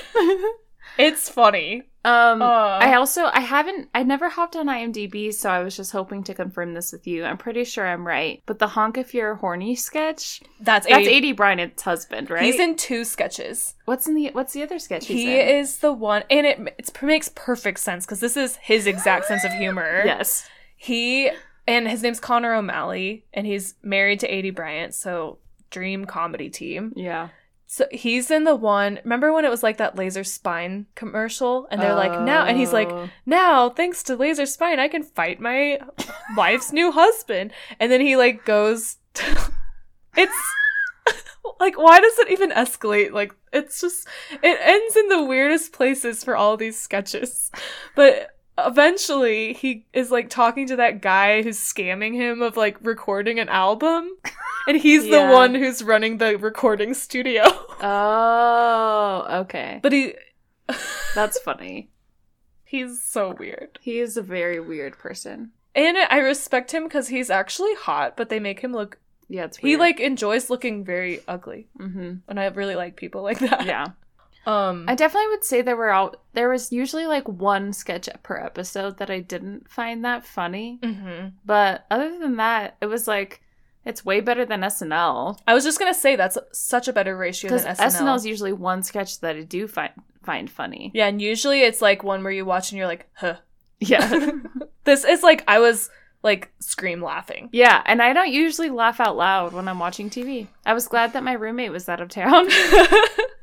[0.97, 1.88] it's funny.
[2.05, 2.79] Um, Uh.
[2.81, 6.35] I also I haven't I never hopped on IMDb, so I was just hoping to
[6.35, 7.25] confirm this with you.
[7.25, 11.21] I'm pretty sure I'm right, but the honk if you're horny sketch That's, that's A-
[11.21, 12.45] Aidy Bryant's husband, right?
[12.45, 13.75] He's in two sketches.
[13.85, 15.07] what's in the what's the other sketch?
[15.07, 18.87] he's He is the one, and it, it makes perfect sense because this is his
[18.87, 20.03] exact sense of humor.
[20.07, 20.49] yes.
[20.77, 21.31] He
[21.67, 25.39] and his name's Connor O'Malley, and he's married to Aidy Bryant, so
[25.71, 26.93] dream comedy team.
[26.97, 27.29] Yeah.
[27.71, 28.99] So he's in the one.
[29.05, 32.73] Remember when it was like that Laser Spine commercial, and they're like now, and he's
[32.73, 33.11] like Oh.
[33.27, 35.79] now thanks to Laser Spine, I can fight my
[36.35, 38.97] wife's new husband, and then he like goes.
[39.15, 39.53] To,
[40.17, 40.33] it's
[41.61, 43.13] like why does it even escalate?
[43.13, 44.09] Like it's just
[44.43, 47.51] it ends in the weirdest places for all these sketches,
[47.95, 48.31] but
[48.67, 53.49] eventually he is like talking to that guy who's scamming him of like recording an
[53.49, 54.11] album
[54.67, 55.27] and he's Yeah.
[55.29, 57.45] the one who's running the recording studio
[57.81, 59.81] Oh, okay.
[59.83, 60.15] but he
[61.15, 61.91] That's funny.
[62.65, 65.53] he's so weird He is a very weird person.
[65.75, 69.57] and i respect him because he's actually hot but they make him look Yeah, it's
[69.59, 72.15] he like enjoys looking very ugly mm-hmm.
[72.29, 73.87] and i really like people like that Yeah.
[74.49, 78.37] Um I definitely would say there were all there was usually like one sketch per
[78.37, 80.79] episode that I didn't find that funny.
[80.83, 81.33] mhm.
[81.45, 83.43] But other than that, it was like
[83.85, 85.39] it's way better than SNL.
[85.47, 88.53] i was just gonna say that's such a better ratio than snl SNL is usually
[88.53, 90.91] one sketch that I do find find funny.
[90.95, 93.37] yeah and usually it's like one where you watch and you're like huh
[93.81, 94.31] Yeah.
[94.85, 95.89] this is like i was
[96.23, 100.49] like scream laughing yeah, and I don't usually laugh out loud when I'm watching TV.
[100.67, 102.49] I was glad that my roommate was out of town.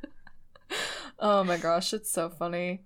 [1.20, 2.84] oh my gosh, it's so funny.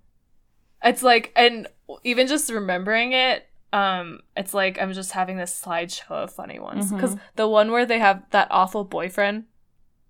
[0.83, 1.67] It's like, and
[2.03, 6.91] even just remembering it, um, it's like I'm just having this slideshow of funny ones
[6.91, 9.45] because the one where they have that awful boyfriend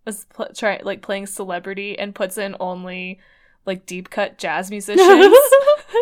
[0.06, 3.20] is pl- try like playing celebrity and puts in only
[3.66, 5.36] like deep cut jazz musicians.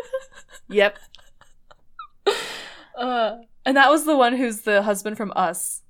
[0.70, 0.98] yep.
[2.98, 5.82] uh, and that was the one who's the husband from Us,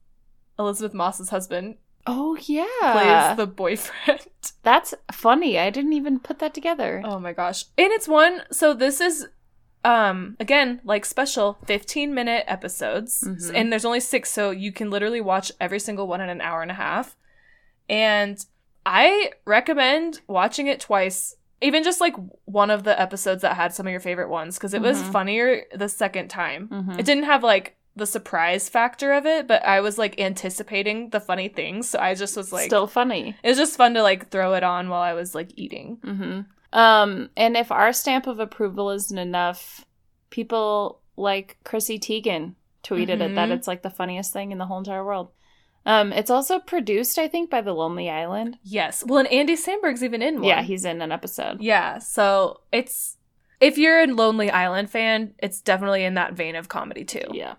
[0.57, 1.75] Elisabeth Moss's husband.
[2.07, 2.65] Oh yeah.
[2.93, 4.27] plays the boyfriend.
[4.63, 5.59] That's funny.
[5.59, 7.01] I didn't even put that together.
[7.05, 7.65] Oh my gosh.
[7.77, 9.27] And it's one so this is
[9.85, 13.51] um again like special 15 minute episodes Mhm.
[13.55, 16.61] and there's only 6 so you can literally watch every single one in an hour
[16.61, 17.15] and a half.
[17.89, 18.43] And
[18.85, 21.35] I recommend watching it twice.
[21.61, 22.15] Even just like
[22.45, 25.11] one of the episodes that had some of your favorite ones because it was Mhm.
[25.11, 26.67] funnier the second time.
[26.69, 26.99] Mhm.
[26.99, 31.19] It didn't have like the surprise factor of it, but I was like anticipating the
[31.19, 31.89] funny things.
[31.89, 33.35] So I just was like Still funny.
[33.43, 35.97] it was just fun to like throw it on while I was like eating.
[36.03, 36.41] hmm
[36.77, 39.85] Um, and if our stamp of approval isn't enough,
[40.29, 43.51] people like Chrissy Teigen tweeted it that Mhm.
[43.51, 45.29] it's like the funniest thing in the whole entire world.
[45.85, 48.59] Um, it's also produced, I think, by The Lonely Island.
[48.61, 49.03] Yes.
[49.05, 50.43] Well, and Andy Samberg's even in one.
[50.43, 51.61] Yeah, he's in an episode.
[51.61, 51.99] Yeah.
[51.99, 53.17] So it's
[53.61, 57.23] if you're a Lonely Island fan, it's definitely in that vein of comedy too.
[57.31, 57.55] Yeah.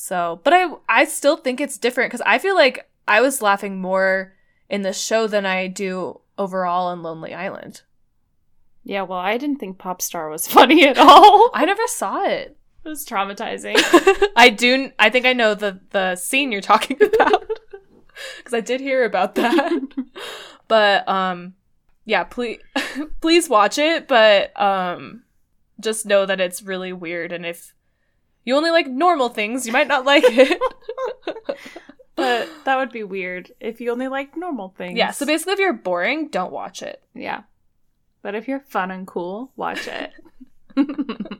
[0.00, 3.80] So, but I I still think it's different because I feel like I was laughing
[3.80, 4.32] more
[4.70, 7.82] in the show than I do overall in Lonely Island.
[8.84, 11.50] Yeah, well, I didn't think Popstar was funny at all.
[11.52, 12.56] I never saw it.
[12.84, 13.74] It was traumatizing.
[14.36, 14.92] I do.
[15.00, 17.50] I think I know the the scene you're talking about
[18.36, 19.82] because I did hear about that.
[20.68, 21.54] but um,
[22.04, 22.22] yeah.
[22.22, 22.60] Please,
[23.20, 24.06] please watch it.
[24.06, 25.24] But um,
[25.80, 27.74] just know that it's really weird, and if
[28.48, 30.58] you only like normal things, you might not like it.
[32.16, 34.96] but that would be weird if you only like normal things.
[34.96, 35.10] yeah.
[35.10, 37.02] So basically, if you're boring, don't watch it.
[37.14, 37.42] yeah.
[38.22, 40.12] But if you're fun and cool, watch it.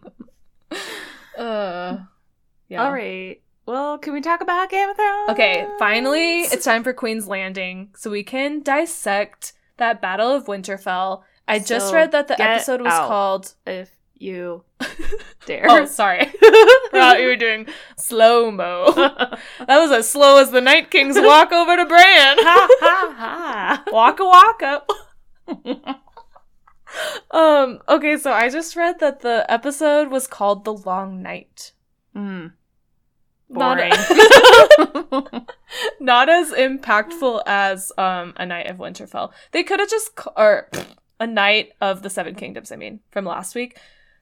[1.39, 1.99] Uh,
[2.69, 2.85] yeah.
[2.85, 3.41] All right.
[3.65, 5.31] Well, can we talk about Game of Thrones?
[5.31, 11.23] Okay, finally, it's time for Queen's Landing, so we can dissect that Battle of Winterfell.
[11.47, 13.55] I just read that the episode was called.
[13.67, 14.65] if you
[15.47, 15.67] dare.
[15.69, 16.27] Oh, sorry.
[16.91, 18.93] Forgot you were doing slow mo.
[18.95, 19.39] that
[19.79, 22.37] was as slow as the Night King's walk over to Bran.
[22.41, 23.85] ha ha ha.
[23.93, 24.83] waka waka.
[27.31, 27.81] um.
[27.89, 31.73] Okay, so I just read that the episode was called "The Long Night."
[32.17, 32.53] Mm,
[33.49, 33.93] Not- boring.
[36.01, 40.69] not as impactful as um a night of winterfell they could have just ca- or
[41.21, 43.79] a night of the seven kingdoms i mean from last week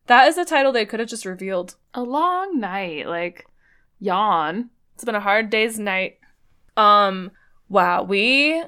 [0.06, 3.46] that is a title they could have just revealed a long night, like
[3.98, 4.70] yawn.
[4.94, 6.18] it's been a hard day's night
[6.76, 7.30] um
[7.70, 8.62] wow we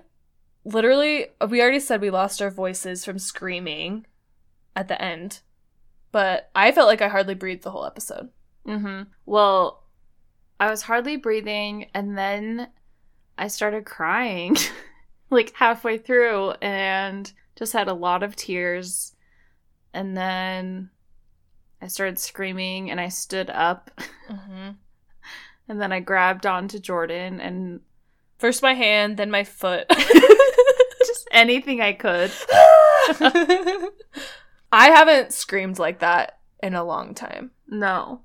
[0.64, 4.06] literally we already said we lost our voices from screaming
[4.74, 5.40] at the end
[6.10, 8.30] but i felt like i hardly breathed the whole episode
[8.68, 9.04] Mm-hmm.
[9.24, 9.82] Well,
[10.60, 12.68] I was hardly breathing, and then
[13.38, 14.56] I started crying,
[15.30, 19.14] like halfway through, and just had a lot of tears.
[19.94, 20.90] And then
[21.80, 23.90] I started screaming, and I stood up,
[24.28, 24.70] mm-hmm.
[25.68, 27.80] and then I grabbed onto Jordan, and
[28.38, 29.86] first my hand then my foot
[31.06, 32.30] just anything I could.
[34.70, 37.50] I haven't screamed like that in a long time.
[37.66, 38.22] No,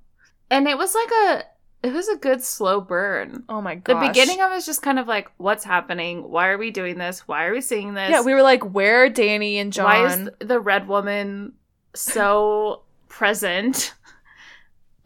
[0.50, 1.44] and it was like a.
[1.84, 3.44] It was a good slow burn.
[3.50, 4.02] Oh my god.
[4.02, 6.30] The beginning of it was just kind of like, what's happening?
[6.30, 7.28] Why are we doing this?
[7.28, 8.10] Why are we seeing this?
[8.10, 9.84] Yeah, we were like, where are Dany and Jon?
[9.84, 11.56] Why is the red woman
[11.94, 12.84] so
[13.17, 13.93] present?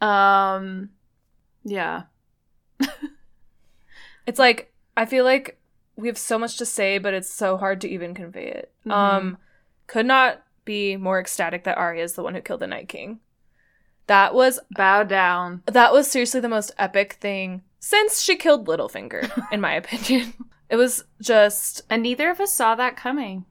[0.00, 0.90] Um,
[1.64, 2.04] yeah.
[4.26, 5.58] it's like I feel like
[5.96, 8.72] we have so much to say, but it's so hard to even convey it.
[8.86, 8.92] Mhm.
[8.92, 9.38] Um,
[9.86, 13.20] could not be more ecstatic that Arya is the one who killed the Night King.
[14.06, 15.62] That was Bow down.
[15.66, 20.34] that was seriously the most epic thing since she killed Littlefinger, in my opinion.
[20.68, 23.44] It was just And neither of us saw that coming.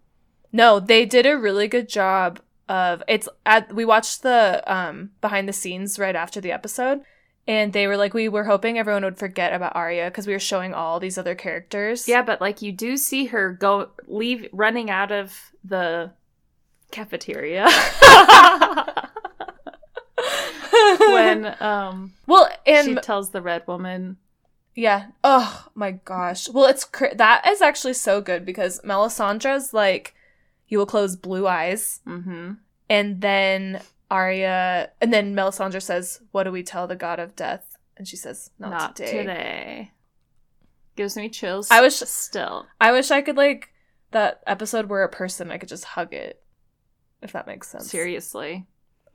[0.51, 2.39] No, they did a really good job
[2.69, 7.01] of it's at we watched the um behind the scenes right after the episode
[7.47, 10.39] and they were like we were hoping everyone would forget about Arya because we were
[10.39, 12.07] showing all these other characters.
[12.07, 16.11] Yeah, but like you do see her go leave running out of the
[16.91, 17.63] cafeteria
[20.99, 24.17] when um well, and she tells the red woman
[24.77, 25.07] yeah.
[25.23, 26.47] Oh my gosh.
[26.49, 30.13] Well, it's cr- that is actually so good because Melisandre's like
[30.67, 32.53] you will close blue eyes mm-hmm.
[32.89, 37.77] And then Arya and then Melisandre says, "What do we tell the god of death?"
[37.97, 39.91] And she says, "Not, not today." today.
[40.95, 41.69] Gives me chills.
[41.69, 42.65] I was- still.
[42.81, 43.69] I wish I could like
[44.11, 46.41] that episode where a person I could just hug it,
[47.21, 47.89] if that makes sense.
[47.89, 48.65] Seriously.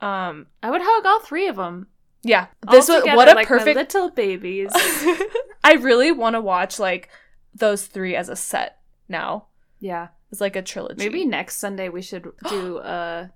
[0.01, 0.47] Um.
[0.63, 1.89] I would hug all three of them.
[2.23, 2.47] Yeah.
[2.71, 3.77] This was what a like perfect.
[3.77, 4.71] little babies.
[5.65, 7.09] I really want to watch like
[7.55, 9.47] those three as a set now.
[9.81, 10.09] yeah.
[10.31, 10.97] It's like a trilogy.
[11.05, 13.29] Maybe next Sunday we should do uh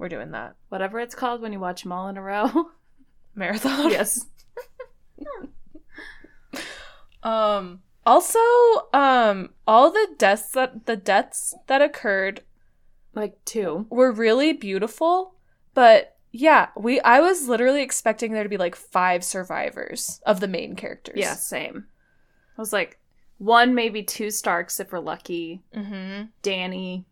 [0.00, 2.70] we're doing that whatever it's called when you watch them all in a row.
[3.36, 3.90] marathon.
[3.90, 4.26] yes.
[7.22, 7.82] Um.
[8.06, 8.38] Also,
[8.94, 12.42] um, all the deaths that the deaths that occurred
[13.14, 13.86] Like two.
[13.90, 15.34] were really beautiful,
[15.74, 20.48] but yeah, we I was literally expecting there to be like five survivors of the
[20.48, 21.18] main characters.
[21.18, 21.84] Yeah, same.
[22.56, 22.98] I was like,
[23.36, 25.60] one, maybe two Starks if we're lucky.
[25.76, 26.22] Mm-hmm.
[26.42, 27.04] Dany,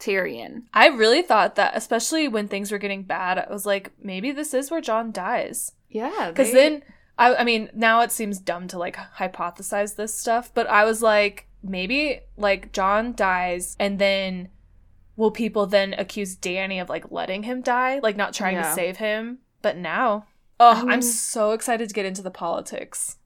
[0.00, 0.62] Tyrion.
[0.74, 4.52] I really thought that, especially when things were getting bad, I was like, maybe this
[4.54, 5.72] is where Jon dies.
[5.88, 6.82] Yeah, Because they- then,
[7.18, 11.02] I, I mean, now it seems dumb to like hypothesize this stuff, but I was
[11.02, 14.48] like, maybe like Jon dies and then
[15.16, 18.96] will people then accuse Dany of like letting him die, like not trying to save
[18.96, 19.38] him?
[19.60, 20.26] But now,
[20.58, 23.18] oh, I'm so excited to get into the politics.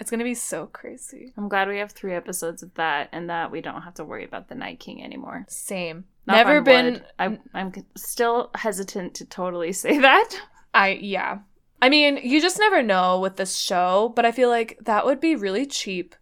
[0.00, 1.32] It's gonna be so crazy.
[1.36, 4.24] I'm glad we have three episodes of that, and that we don't have to worry
[4.24, 5.44] about the Night King anymore.
[5.48, 6.04] Same.
[6.26, 7.02] Knock Never been.
[7.18, 10.30] I'm I'm still hesitant to totally say that.
[10.74, 11.38] I yeah.
[11.80, 15.20] I mean, you just never know with this show, but I feel like that would
[15.20, 16.14] be really cheap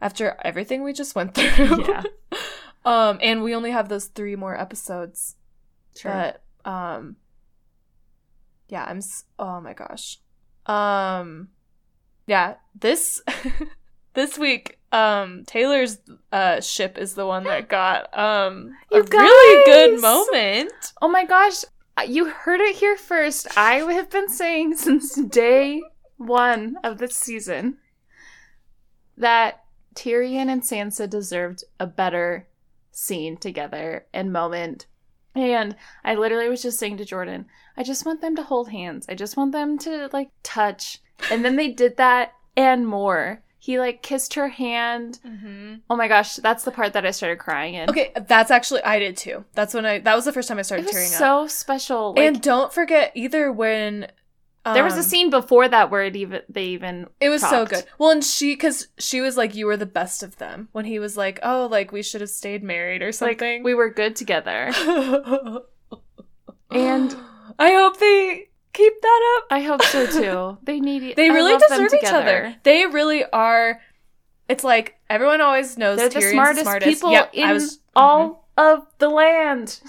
[0.00, 1.84] after everything we just went through.
[1.86, 2.02] Yeah.
[2.84, 5.36] um, and we only have those three more episodes.
[5.94, 6.12] Sure.
[6.64, 7.16] But um,
[8.68, 8.98] yeah, I'm.
[8.98, 10.18] S- oh my gosh.
[10.66, 11.48] Um,
[12.26, 12.54] yeah.
[12.78, 13.22] This
[14.14, 15.98] this week, um, Taylor's
[16.32, 20.72] uh ship is the one that got um a You really good moment.
[21.00, 21.64] oh my gosh,
[22.06, 23.56] you heard it here first.
[23.56, 25.82] I have been saying since day
[26.16, 27.78] one of this season
[29.16, 29.64] that
[29.94, 32.48] Tyrion and Sansa deserved a better
[32.90, 34.86] scene together and moment.
[35.34, 37.46] And I literally was just saying to Jordan,
[37.76, 39.06] I just want them to hold hands.
[39.08, 41.00] I just want them to like touch.
[41.30, 43.42] And then they did that and more.
[43.58, 45.18] He like kissed her hand.
[45.26, 45.74] Mm-hmm.
[45.90, 47.90] Oh my gosh, that's the part that I started crying in.
[47.90, 49.44] Okay, that's actually I did too.
[49.54, 51.18] That's when I that was the first time I started tearing up.
[51.18, 52.14] so special.
[52.14, 54.06] Like, and don't forget either when
[54.74, 57.66] there was a um, scene before that where it even they even It was so
[57.66, 57.84] good.
[57.98, 60.98] Well, and she because she was like, "You were the best of them." When he
[60.98, 64.16] was like, "Oh, like we should have stayed married or like something." we were good
[64.16, 64.72] together.
[66.70, 67.16] and
[67.58, 69.46] I hope they keep that up.
[69.50, 70.58] I hope so too.
[70.62, 72.54] They need e, They really deserve each other.
[72.62, 73.80] They really are.
[74.48, 76.88] It's like everyone always knows They're the smartest, smartest.
[76.88, 79.80] people Yep, in I was, all of the land.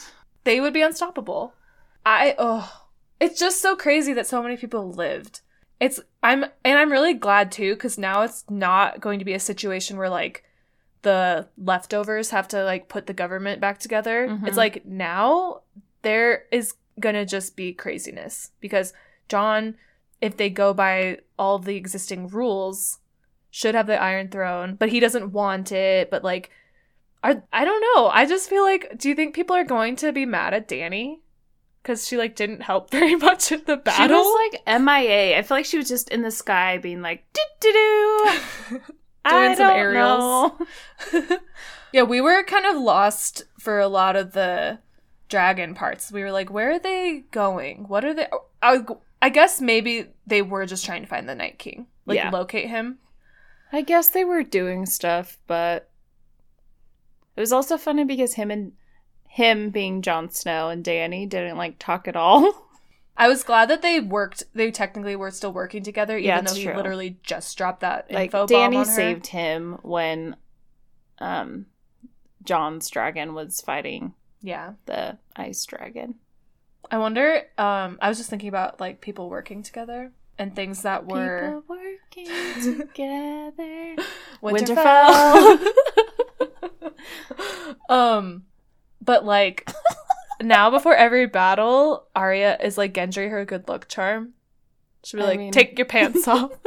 [0.45, 1.53] they would be unstoppable.
[2.05, 2.85] I oh,
[3.19, 5.41] it's just so crazy that so many people lived.
[5.79, 9.39] It's I'm and I'm really glad too cuz now it's not going to be a
[9.39, 10.43] situation where like
[11.03, 14.27] the leftovers have to like put the government back together.
[14.27, 14.47] Mhm.
[14.47, 15.61] It's like now
[16.01, 18.93] there is going to just be craziness because
[19.29, 19.75] Jon
[20.21, 22.99] if they go by all the existing rules
[23.51, 26.49] should have the iron throne, but he doesn't want it, but like
[27.23, 28.07] are, I don't know.
[28.07, 31.19] I just feel like, do you think people are going to be mad at Dany?
[31.81, 34.07] Because she like didn't help very much at the battle.
[34.07, 35.37] She was like MIA.
[35.37, 38.79] I feel like she was just in the sky being like doo doo doo.
[39.25, 40.51] I some don't aerials.
[41.11, 41.37] know.
[41.93, 44.79] yeah, we were kind of lost for a lot of the
[45.29, 46.11] dragon parts.
[46.11, 47.87] We were like, where are they going?
[47.87, 48.27] What are they?
[48.61, 48.85] I,
[49.21, 52.29] I guess maybe they were just trying to find the Night King, like Yeah.
[52.29, 52.99] locate him.
[53.71, 55.89] I guess they were doing stuff, but
[57.35, 58.71] it was also funny because him and
[59.27, 62.65] him being Jon Snow and Dany didn't like talk at all.
[63.17, 64.43] I was glad that they worked.
[64.53, 66.75] They technically were still working together, even Yeah, though he true.
[66.75, 68.93] literally just dropped that like info bomb Dany on her.
[68.93, 70.35] saved him when
[71.19, 71.65] um
[72.43, 74.73] Jon's dragon was fighting Yeah.
[74.85, 76.15] the ice dragon.
[76.89, 77.41] I wonder.
[77.57, 81.77] Um, I was just thinking about like people working together and things that were People
[81.77, 83.95] working together.
[84.41, 85.67] Winterfell.
[87.89, 88.43] um,
[89.01, 89.69] but like
[90.41, 94.33] now, before every battle, Arya is like Gendry her good luck charm.
[95.03, 96.51] She'll be I like, mean- "Take your pants off."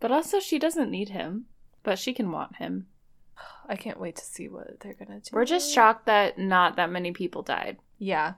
[0.00, 1.46] But also she doesn't need him,
[1.82, 2.88] but she can want him.
[3.68, 5.30] I can't wait to see what they're gonna do.
[5.32, 7.78] We're just shocked that not that many people died.
[7.98, 8.34] Yeah.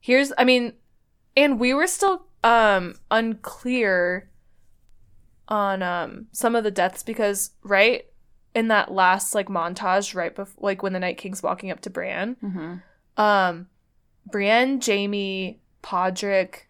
[0.00, 0.74] Here's I mean
[1.36, 4.30] and we were still um unclear
[5.48, 8.06] on um some of the deaths because right
[8.54, 11.90] in that last like montage right before like when the Night King's walking up to
[11.90, 13.20] Bran, Mm-hmm.
[13.22, 13.66] um
[14.30, 16.60] Brienne, Jaime, Podrick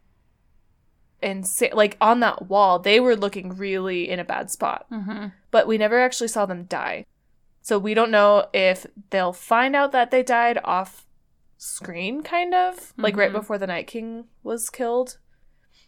[1.22, 5.26] and Sa- like on that wall, they were looking really in a bad spot Mm-hmm.
[5.50, 7.05] but we never actually saw them die.
[7.64, 11.06] So we don't know if they'll find out that they died off
[11.56, 13.40] screen, kind of like right Mhm.
[13.40, 15.16] before the Night King was killed.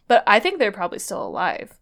[0.07, 1.77] But I think they're probably still alive.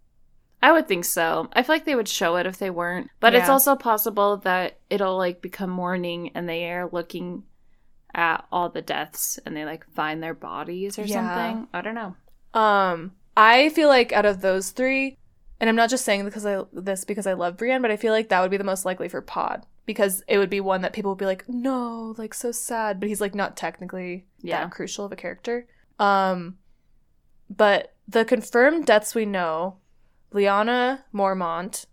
[0.62, 1.48] I would think so.
[1.54, 3.10] I feel like they would show it if they weren't.
[3.22, 7.44] But it's also possible that it'll like become morning and they are looking
[8.14, 11.16] at all the deaths and they like find their bodies or Yeah.
[11.36, 11.70] something.
[11.74, 12.16] I don't know.
[12.60, 15.18] Um, I feel like out of those three,
[15.60, 18.14] and I'm not just saying because I this because I love Brienne, but I feel
[18.14, 20.94] like that would be the most likely for Pod because it would be one that
[20.94, 24.62] people would be like, no, like so sad, but he's like not technically Yeah.
[24.62, 25.68] that crucial of a character.
[26.00, 26.58] Um,
[27.50, 29.78] but the confirmed deaths we know,
[30.34, 31.86] Lyanna Mormont,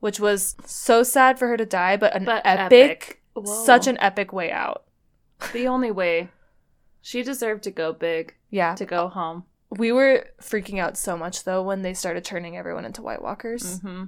[0.00, 3.44] which was so sad for her to die, but an But epic, Whoa.
[3.64, 4.82] such an epic way out.
[5.52, 6.28] the only way.
[7.00, 9.44] She deserved to go big, Yeah, to go home.
[9.70, 13.78] We were freaking out so much though when they started turning everyone into White Walkers.
[13.80, 14.04] Mm-hmm.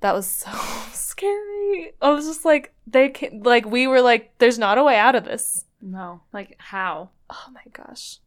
[0.00, 0.50] That was so
[0.92, 1.92] scary.
[2.00, 5.14] I was just like, they can like we were like, there's not a way out
[5.14, 5.64] of this.
[5.80, 7.10] No, like how?
[7.30, 8.18] Oh my gosh.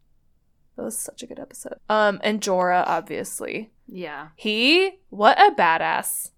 [0.76, 1.76] That was such a good episode.
[1.90, 3.72] Um, and Jorah, obviously.
[3.86, 6.30] Yeah, He, what a badass.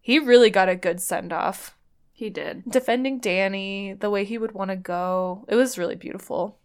[0.00, 1.76] He really got a good send off.
[2.12, 2.62] he did.
[2.70, 5.44] Defending Dany, the way he would want to go.
[5.48, 6.56] It was really beautiful.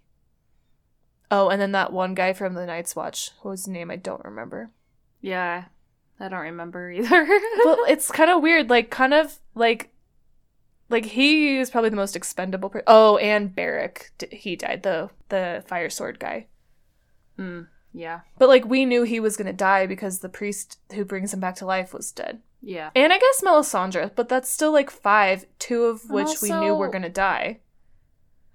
[1.32, 4.72] Oh, and then that one guy from the Night's Watch, whose name I don't remember.
[5.22, 5.66] Yeah,
[6.20, 7.26] I don't remember either.
[7.66, 8.70] well, it's kind of weird.
[8.70, 9.94] Like, kind of like,
[10.90, 12.70] like he is probably the most expendable.
[12.70, 14.82] Per- oh, and Beric, d- he died.
[14.84, 16.48] The the fire sword guy.
[17.38, 21.34] Mm, yeah, But like we knew he was gonna die because the priest who brings
[21.34, 22.42] him back to life was dead.
[22.62, 22.90] yeah.
[22.96, 26.90] And I guess Melisandre, but that's still like five, two of which we knew were
[26.90, 27.60] gonna die.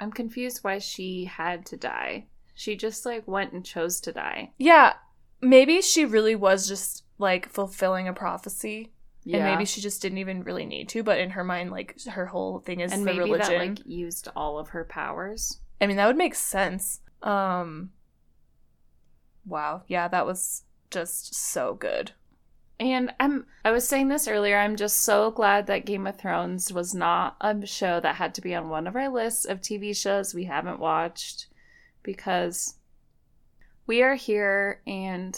[0.01, 2.27] I'm confused why she had to die.
[2.55, 4.53] She just like went and chose to die.
[4.59, 4.95] Yeah,
[5.41, 8.93] maybe she really was just like fulfilling a prophecy,
[9.25, 11.03] Yeah, and maybe she just didn't even really need to.
[11.03, 13.59] But in her mind, like her whole thing is and the maybe religion.
[13.59, 15.61] that like used all of her powers.
[15.81, 17.01] I mean, that would make sense.
[17.23, 17.91] Um
[19.47, 19.83] Wow.
[19.89, 22.13] Yeah, that was just so good.
[22.81, 26.73] And I'm I was saying this earlier, I'm just so glad that Game of Thrones
[26.73, 29.97] was not a show that had to be on one of our lists of TV
[29.97, 31.47] shows we haven't watched
[32.05, 32.77] because
[33.87, 35.37] we are here and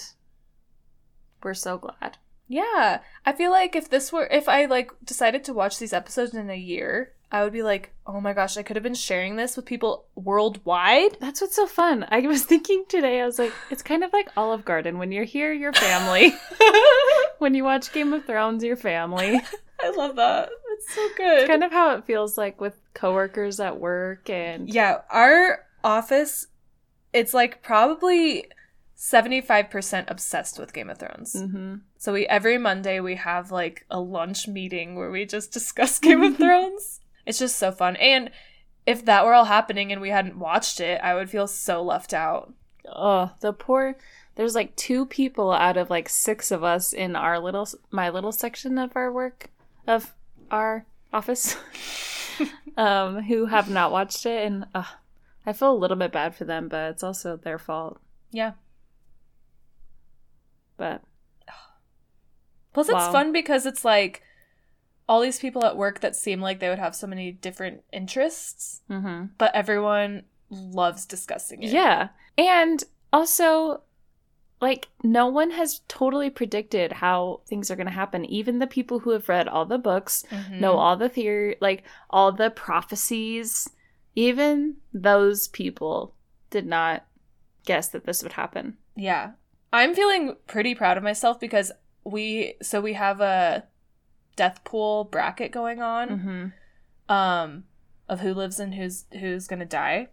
[1.43, 2.19] we're so glad.
[2.49, 3.01] Yeah.
[3.25, 6.51] I feel like if this were if I like decided to watch these episodes in
[6.51, 9.57] a year, I would be like, "Oh my gosh, I could have been sharing this
[9.57, 12.07] with people worldwide." That's what's so fun.
[12.09, 14.99] I was thinking today, I was like, it's kind of like Olive Garden.
[14.99, 16.35] When you're here, your family.
[17.39, 19.41] when you watch Game of Thrones, your family.
[19.83, 20.51] I love that.
[20.73, 21.39] It's so good.
[21.41, 26.47] It's kind of how it feels like with coworkers at work and Yeah, our office
[27.17, 28.47] it's like probably
[28.97, 31.35] 75% obsessed with Game of Thrones.
[31.35, 31.81] Mhm.
[31.99, 36.23] So we every Monday we have like a lunch meeting where we just discuss Game
[36.23, 37.01] of Thrones.
[37.25, 37.97] It's just so fun.
[37.97, 38.31] And
[38.87, 42.15] if that were all happening and we hadn't watched it, I would feel so left
[42.15, 42.53] out.
[42.89, 43.97] Oh, the poor.
[44.37, 48.33] There's like two people out of like six of us in our little, my little
[48.33, 49.51] section of our work,
[49.87, 50.15] of
[50.51, 51.57] our office,
[52.77, 54.85] um, who have not watched it, and uh,
[55.47, 58.01] I feel a little bit bad for them, but it's also their fault.
[58.33, 58.53] Yeah.
[60.77, 61.03] But
[62.73, 63.13] Plus it's Wow.
[63.13, 64.23] fun because it's like
[65.09, 68.83] all these people at work that seem like they would have so many different interests,
[68.91, 69.27] mm-hmm.
[69.39, 71.71] but everyone loves discussing it.
[71.71, 73.83] yeah, and also.
[74.59, 78.25] Like, no one has totally predicted how things are going to happen.
[78.25, 80.61] Even the people who have read all the books Mhm.
[80.61, 83.69] know all the theory, like all the prophecies.
[84.17, 86.15] Even those people
[86.51, 87.07] did not
[87.65, 88.77] guess that this would happen.
[88.97, 89.33] Yeah.
[89.73, 91.71] I'm feeling pretty proud of myself because
[92.03, 93.65] we so we have a
[94.37, 97.13] death pool bracket going on Mm-hmm.
[97.13, 97.65] um
[98.09, 100.09] of who lives and who's who's going to die.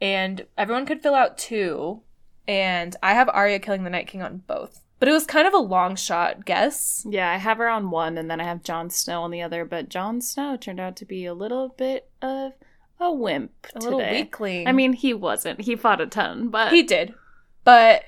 [0.00, 2.00] And everyone could fill out two
[2.48, 4.80] and I have Arya killing the Night King on both.
[4.98, 7.06] But it was kind of a long shot guess.
[7.08, 9.64] Yeah, I have her on one, and then I have Jon Snow on the other.
[9.64, 12.52] But Jon Snow turned out to be a little bit of
[13.00, 13.84] a wimp A today.
[13.84, 14.66] little weakling.
[14.68, 15.62] I mean, he wasn't.
[15.62, 17.14] He fought a ton, but he did.
[17.64, 18.04] But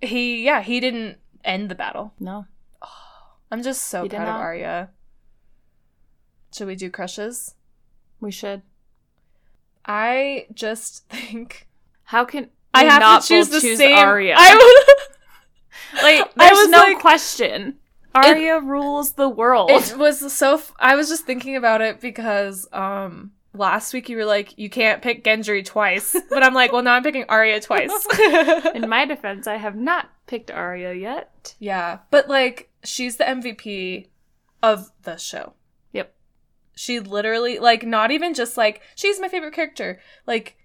[0.00, 2.12] he yeah, he didn't end the battle.
[2.20, 2.46] no.
[3.52, 4.34] I'm just so He proud of.
[4.40, 4.90] Arya.
[6.54, 7.54] Should we do crushes?
[8.20, 8.62] We should.
[9.86, 11.68] I just think
[12.04, 13.96] How can I have not to choose the choose same.
[13.96, 14.34] Arya?
[14.36, 17.76] I was, like, I there's was no like- question.
[18.14, 19.70] Arya rules the world.
[19.70, 20.54] it was so.
[20.54, 24.68] F- I was just thinking about it because um last week you were like you
[24.68, 27.90] can't pick Gendry twice, but I'm like, well now I'm picking Arya twice.
[28.74, 31.54] In my defense, I have not picked Arya yet.
[31.58, 34.08] yeah, but like she's the MVP
[34.62, 35.54] of the show.
[35.92, 36.14] Yep.
[36.74, 40.00] She literally like not even just like she's my favorite character.
[40.26, 40.56] Like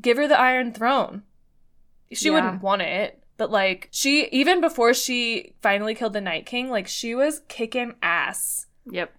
[0.00, 1.22] give her the Iron Throne.
[2.12, 2.34] She Yeah.
[2.34, 6.88] wouldn't want it, but like she even before she finally killed the Night King, like
[6.88, 8.66] she was kicking ass.
[8.90, 9.14] Yep.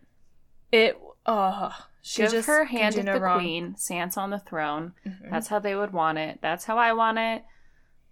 [0.72, 1.72] It uh
[2.02, 3.40] she Give just her hand of no the wrong.
[3.40, 4.94] queen, Sansa on the throne.
[5.06, 5.30] Mhm.
[5.30, 6.40] That's how they would want it.
[6.42, 7.44] That's how I want it.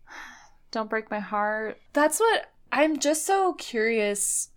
[0.72, 1.80] Don't break my heart.
[1.94, 4.50] That's what I'm just so curious.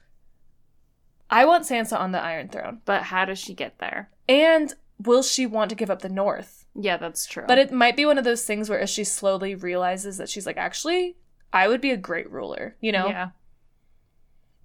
[1.30, 2.82] I want Sansa on the Iron Throne.
[2.84, 4.10] But how does she get there?
[4.28, 6.66] And will she want to give up the North?
[6.74, 7.44] Yeah, that's true.
[7.48, 10.44] But it might be one of those things where as she slowly realizes that she's
[10.46, 11.16] like, actually,
[11.52, 13.08] I would be a great ruler, you know?
[13.08, 13.30] Yeah.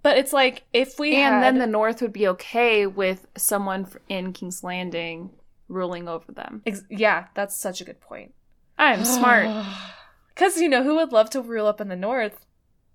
[0.02, 3.86] But it's like if we And had, then the North would be okay with someone
[4.08, 5.30] in King's Landing
[5.68, 6.62] ruling over them.
[6.66, 8.32] Ex- yeah, that's such a good point.
[8.78, 9.48] I'm smart.
[10.34, 12.46] Because you know who would love to rule up in the North?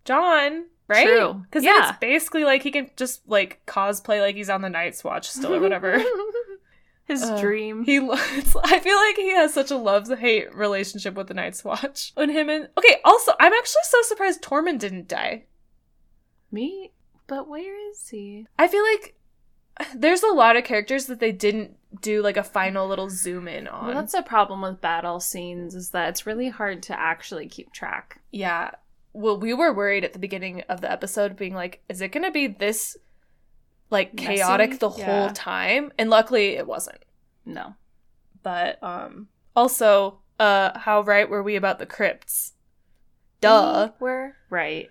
[0.06, 1.06] Jon, right?
[1.06, 1.34] True.
[1.44, 1.90] Because Yeah.
[1.90, 5.54] it's basically like he can just like cosplay like he's on the Night's Watch still
[5.56, 6.02] or whatever.
[7.06, 7.42] His Ugh.
[7.42, 7.84] dream.
[7.84, 11.34] he, lo- it's, I feel like he has such a love hate relationship with the
[11.34, 12.14] Night's Watch.
[12.16, 15.44] And him and okay, also I'm actually so surprised Tormund didn't die.
[16.54, 16.92] Me?
[17.28, 18.48] But where is he?
[18.60, 19.16] I feel like
[19.96, 23.68] there's a lot of characters that they didn't do like a final little zoom in
[23.68, 23.88] on.
[23.88, 27.74] Well, that's a problem with battle scenes is that it's really hard to actually keep
[27.74, 28.22] track.
[28.32, 28.72] Yeah.
[29.14, 32.24] Well, we were worried at the beginning of the episode, being like, is it going
[32.24, 32.98] to be this,
[33.90, 34.26] like, Messy?
[34.28, 35.06] chaotic the Yeah.
[35.06, 35.92] whole time?
[35.98, 37.04] And luckily it wasn't.
[37.46, 37.76] No.
[38.42, 42.54] But, um, also, uh, how right were we about the crypts?
[43.40, 43.92] Duh.
[44.00, 44.90] We were right.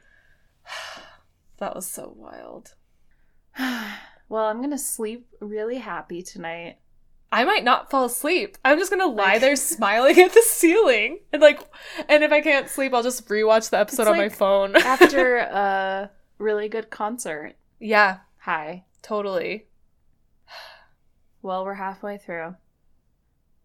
[1.63, 2.75] That was so wild.
[4.29, 6.79] well, I'm gonna sleep really happy tonight.
[7.31, 8.59] I might not fall asleep.
[8.65, 11.21] I'm just gonna lie Like- there smiling at the ceiling.
[11.33, 11.61] And, like,
[12.09, 14.75] and if I can't sleep, I'll just rewatch the episode on my phone.
[14.85, 17.55] After a really good concert.
[17.79, 18.83] yeah, Hi.
[19.01, 19.69] totally.
[21.43, 22.57] Well, we're halfway through.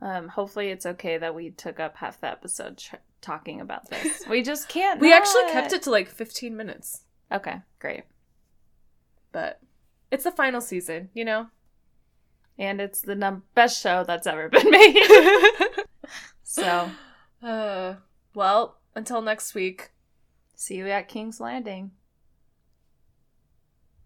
[0.03, 4.21] Um, hopefully it's okay that we took up half the episode ch- talking about this.
[4.29, 4.99] We just can't.
[5.01, 7.01] We actually kept it to like 15 minutes.
[7.31, 8.03] Okay, great.
[9.31, 9.59] but
[10.11, 11.47] it's the final season, you know?
[12.57, 14.97] And it's the num- best show that's ever been made.
[16.43, 16.89] so,
[17.43, 17.95] uh,
[18.33, 19.91] well, until next week.
[20.55, 21.91] see you at King's Landing.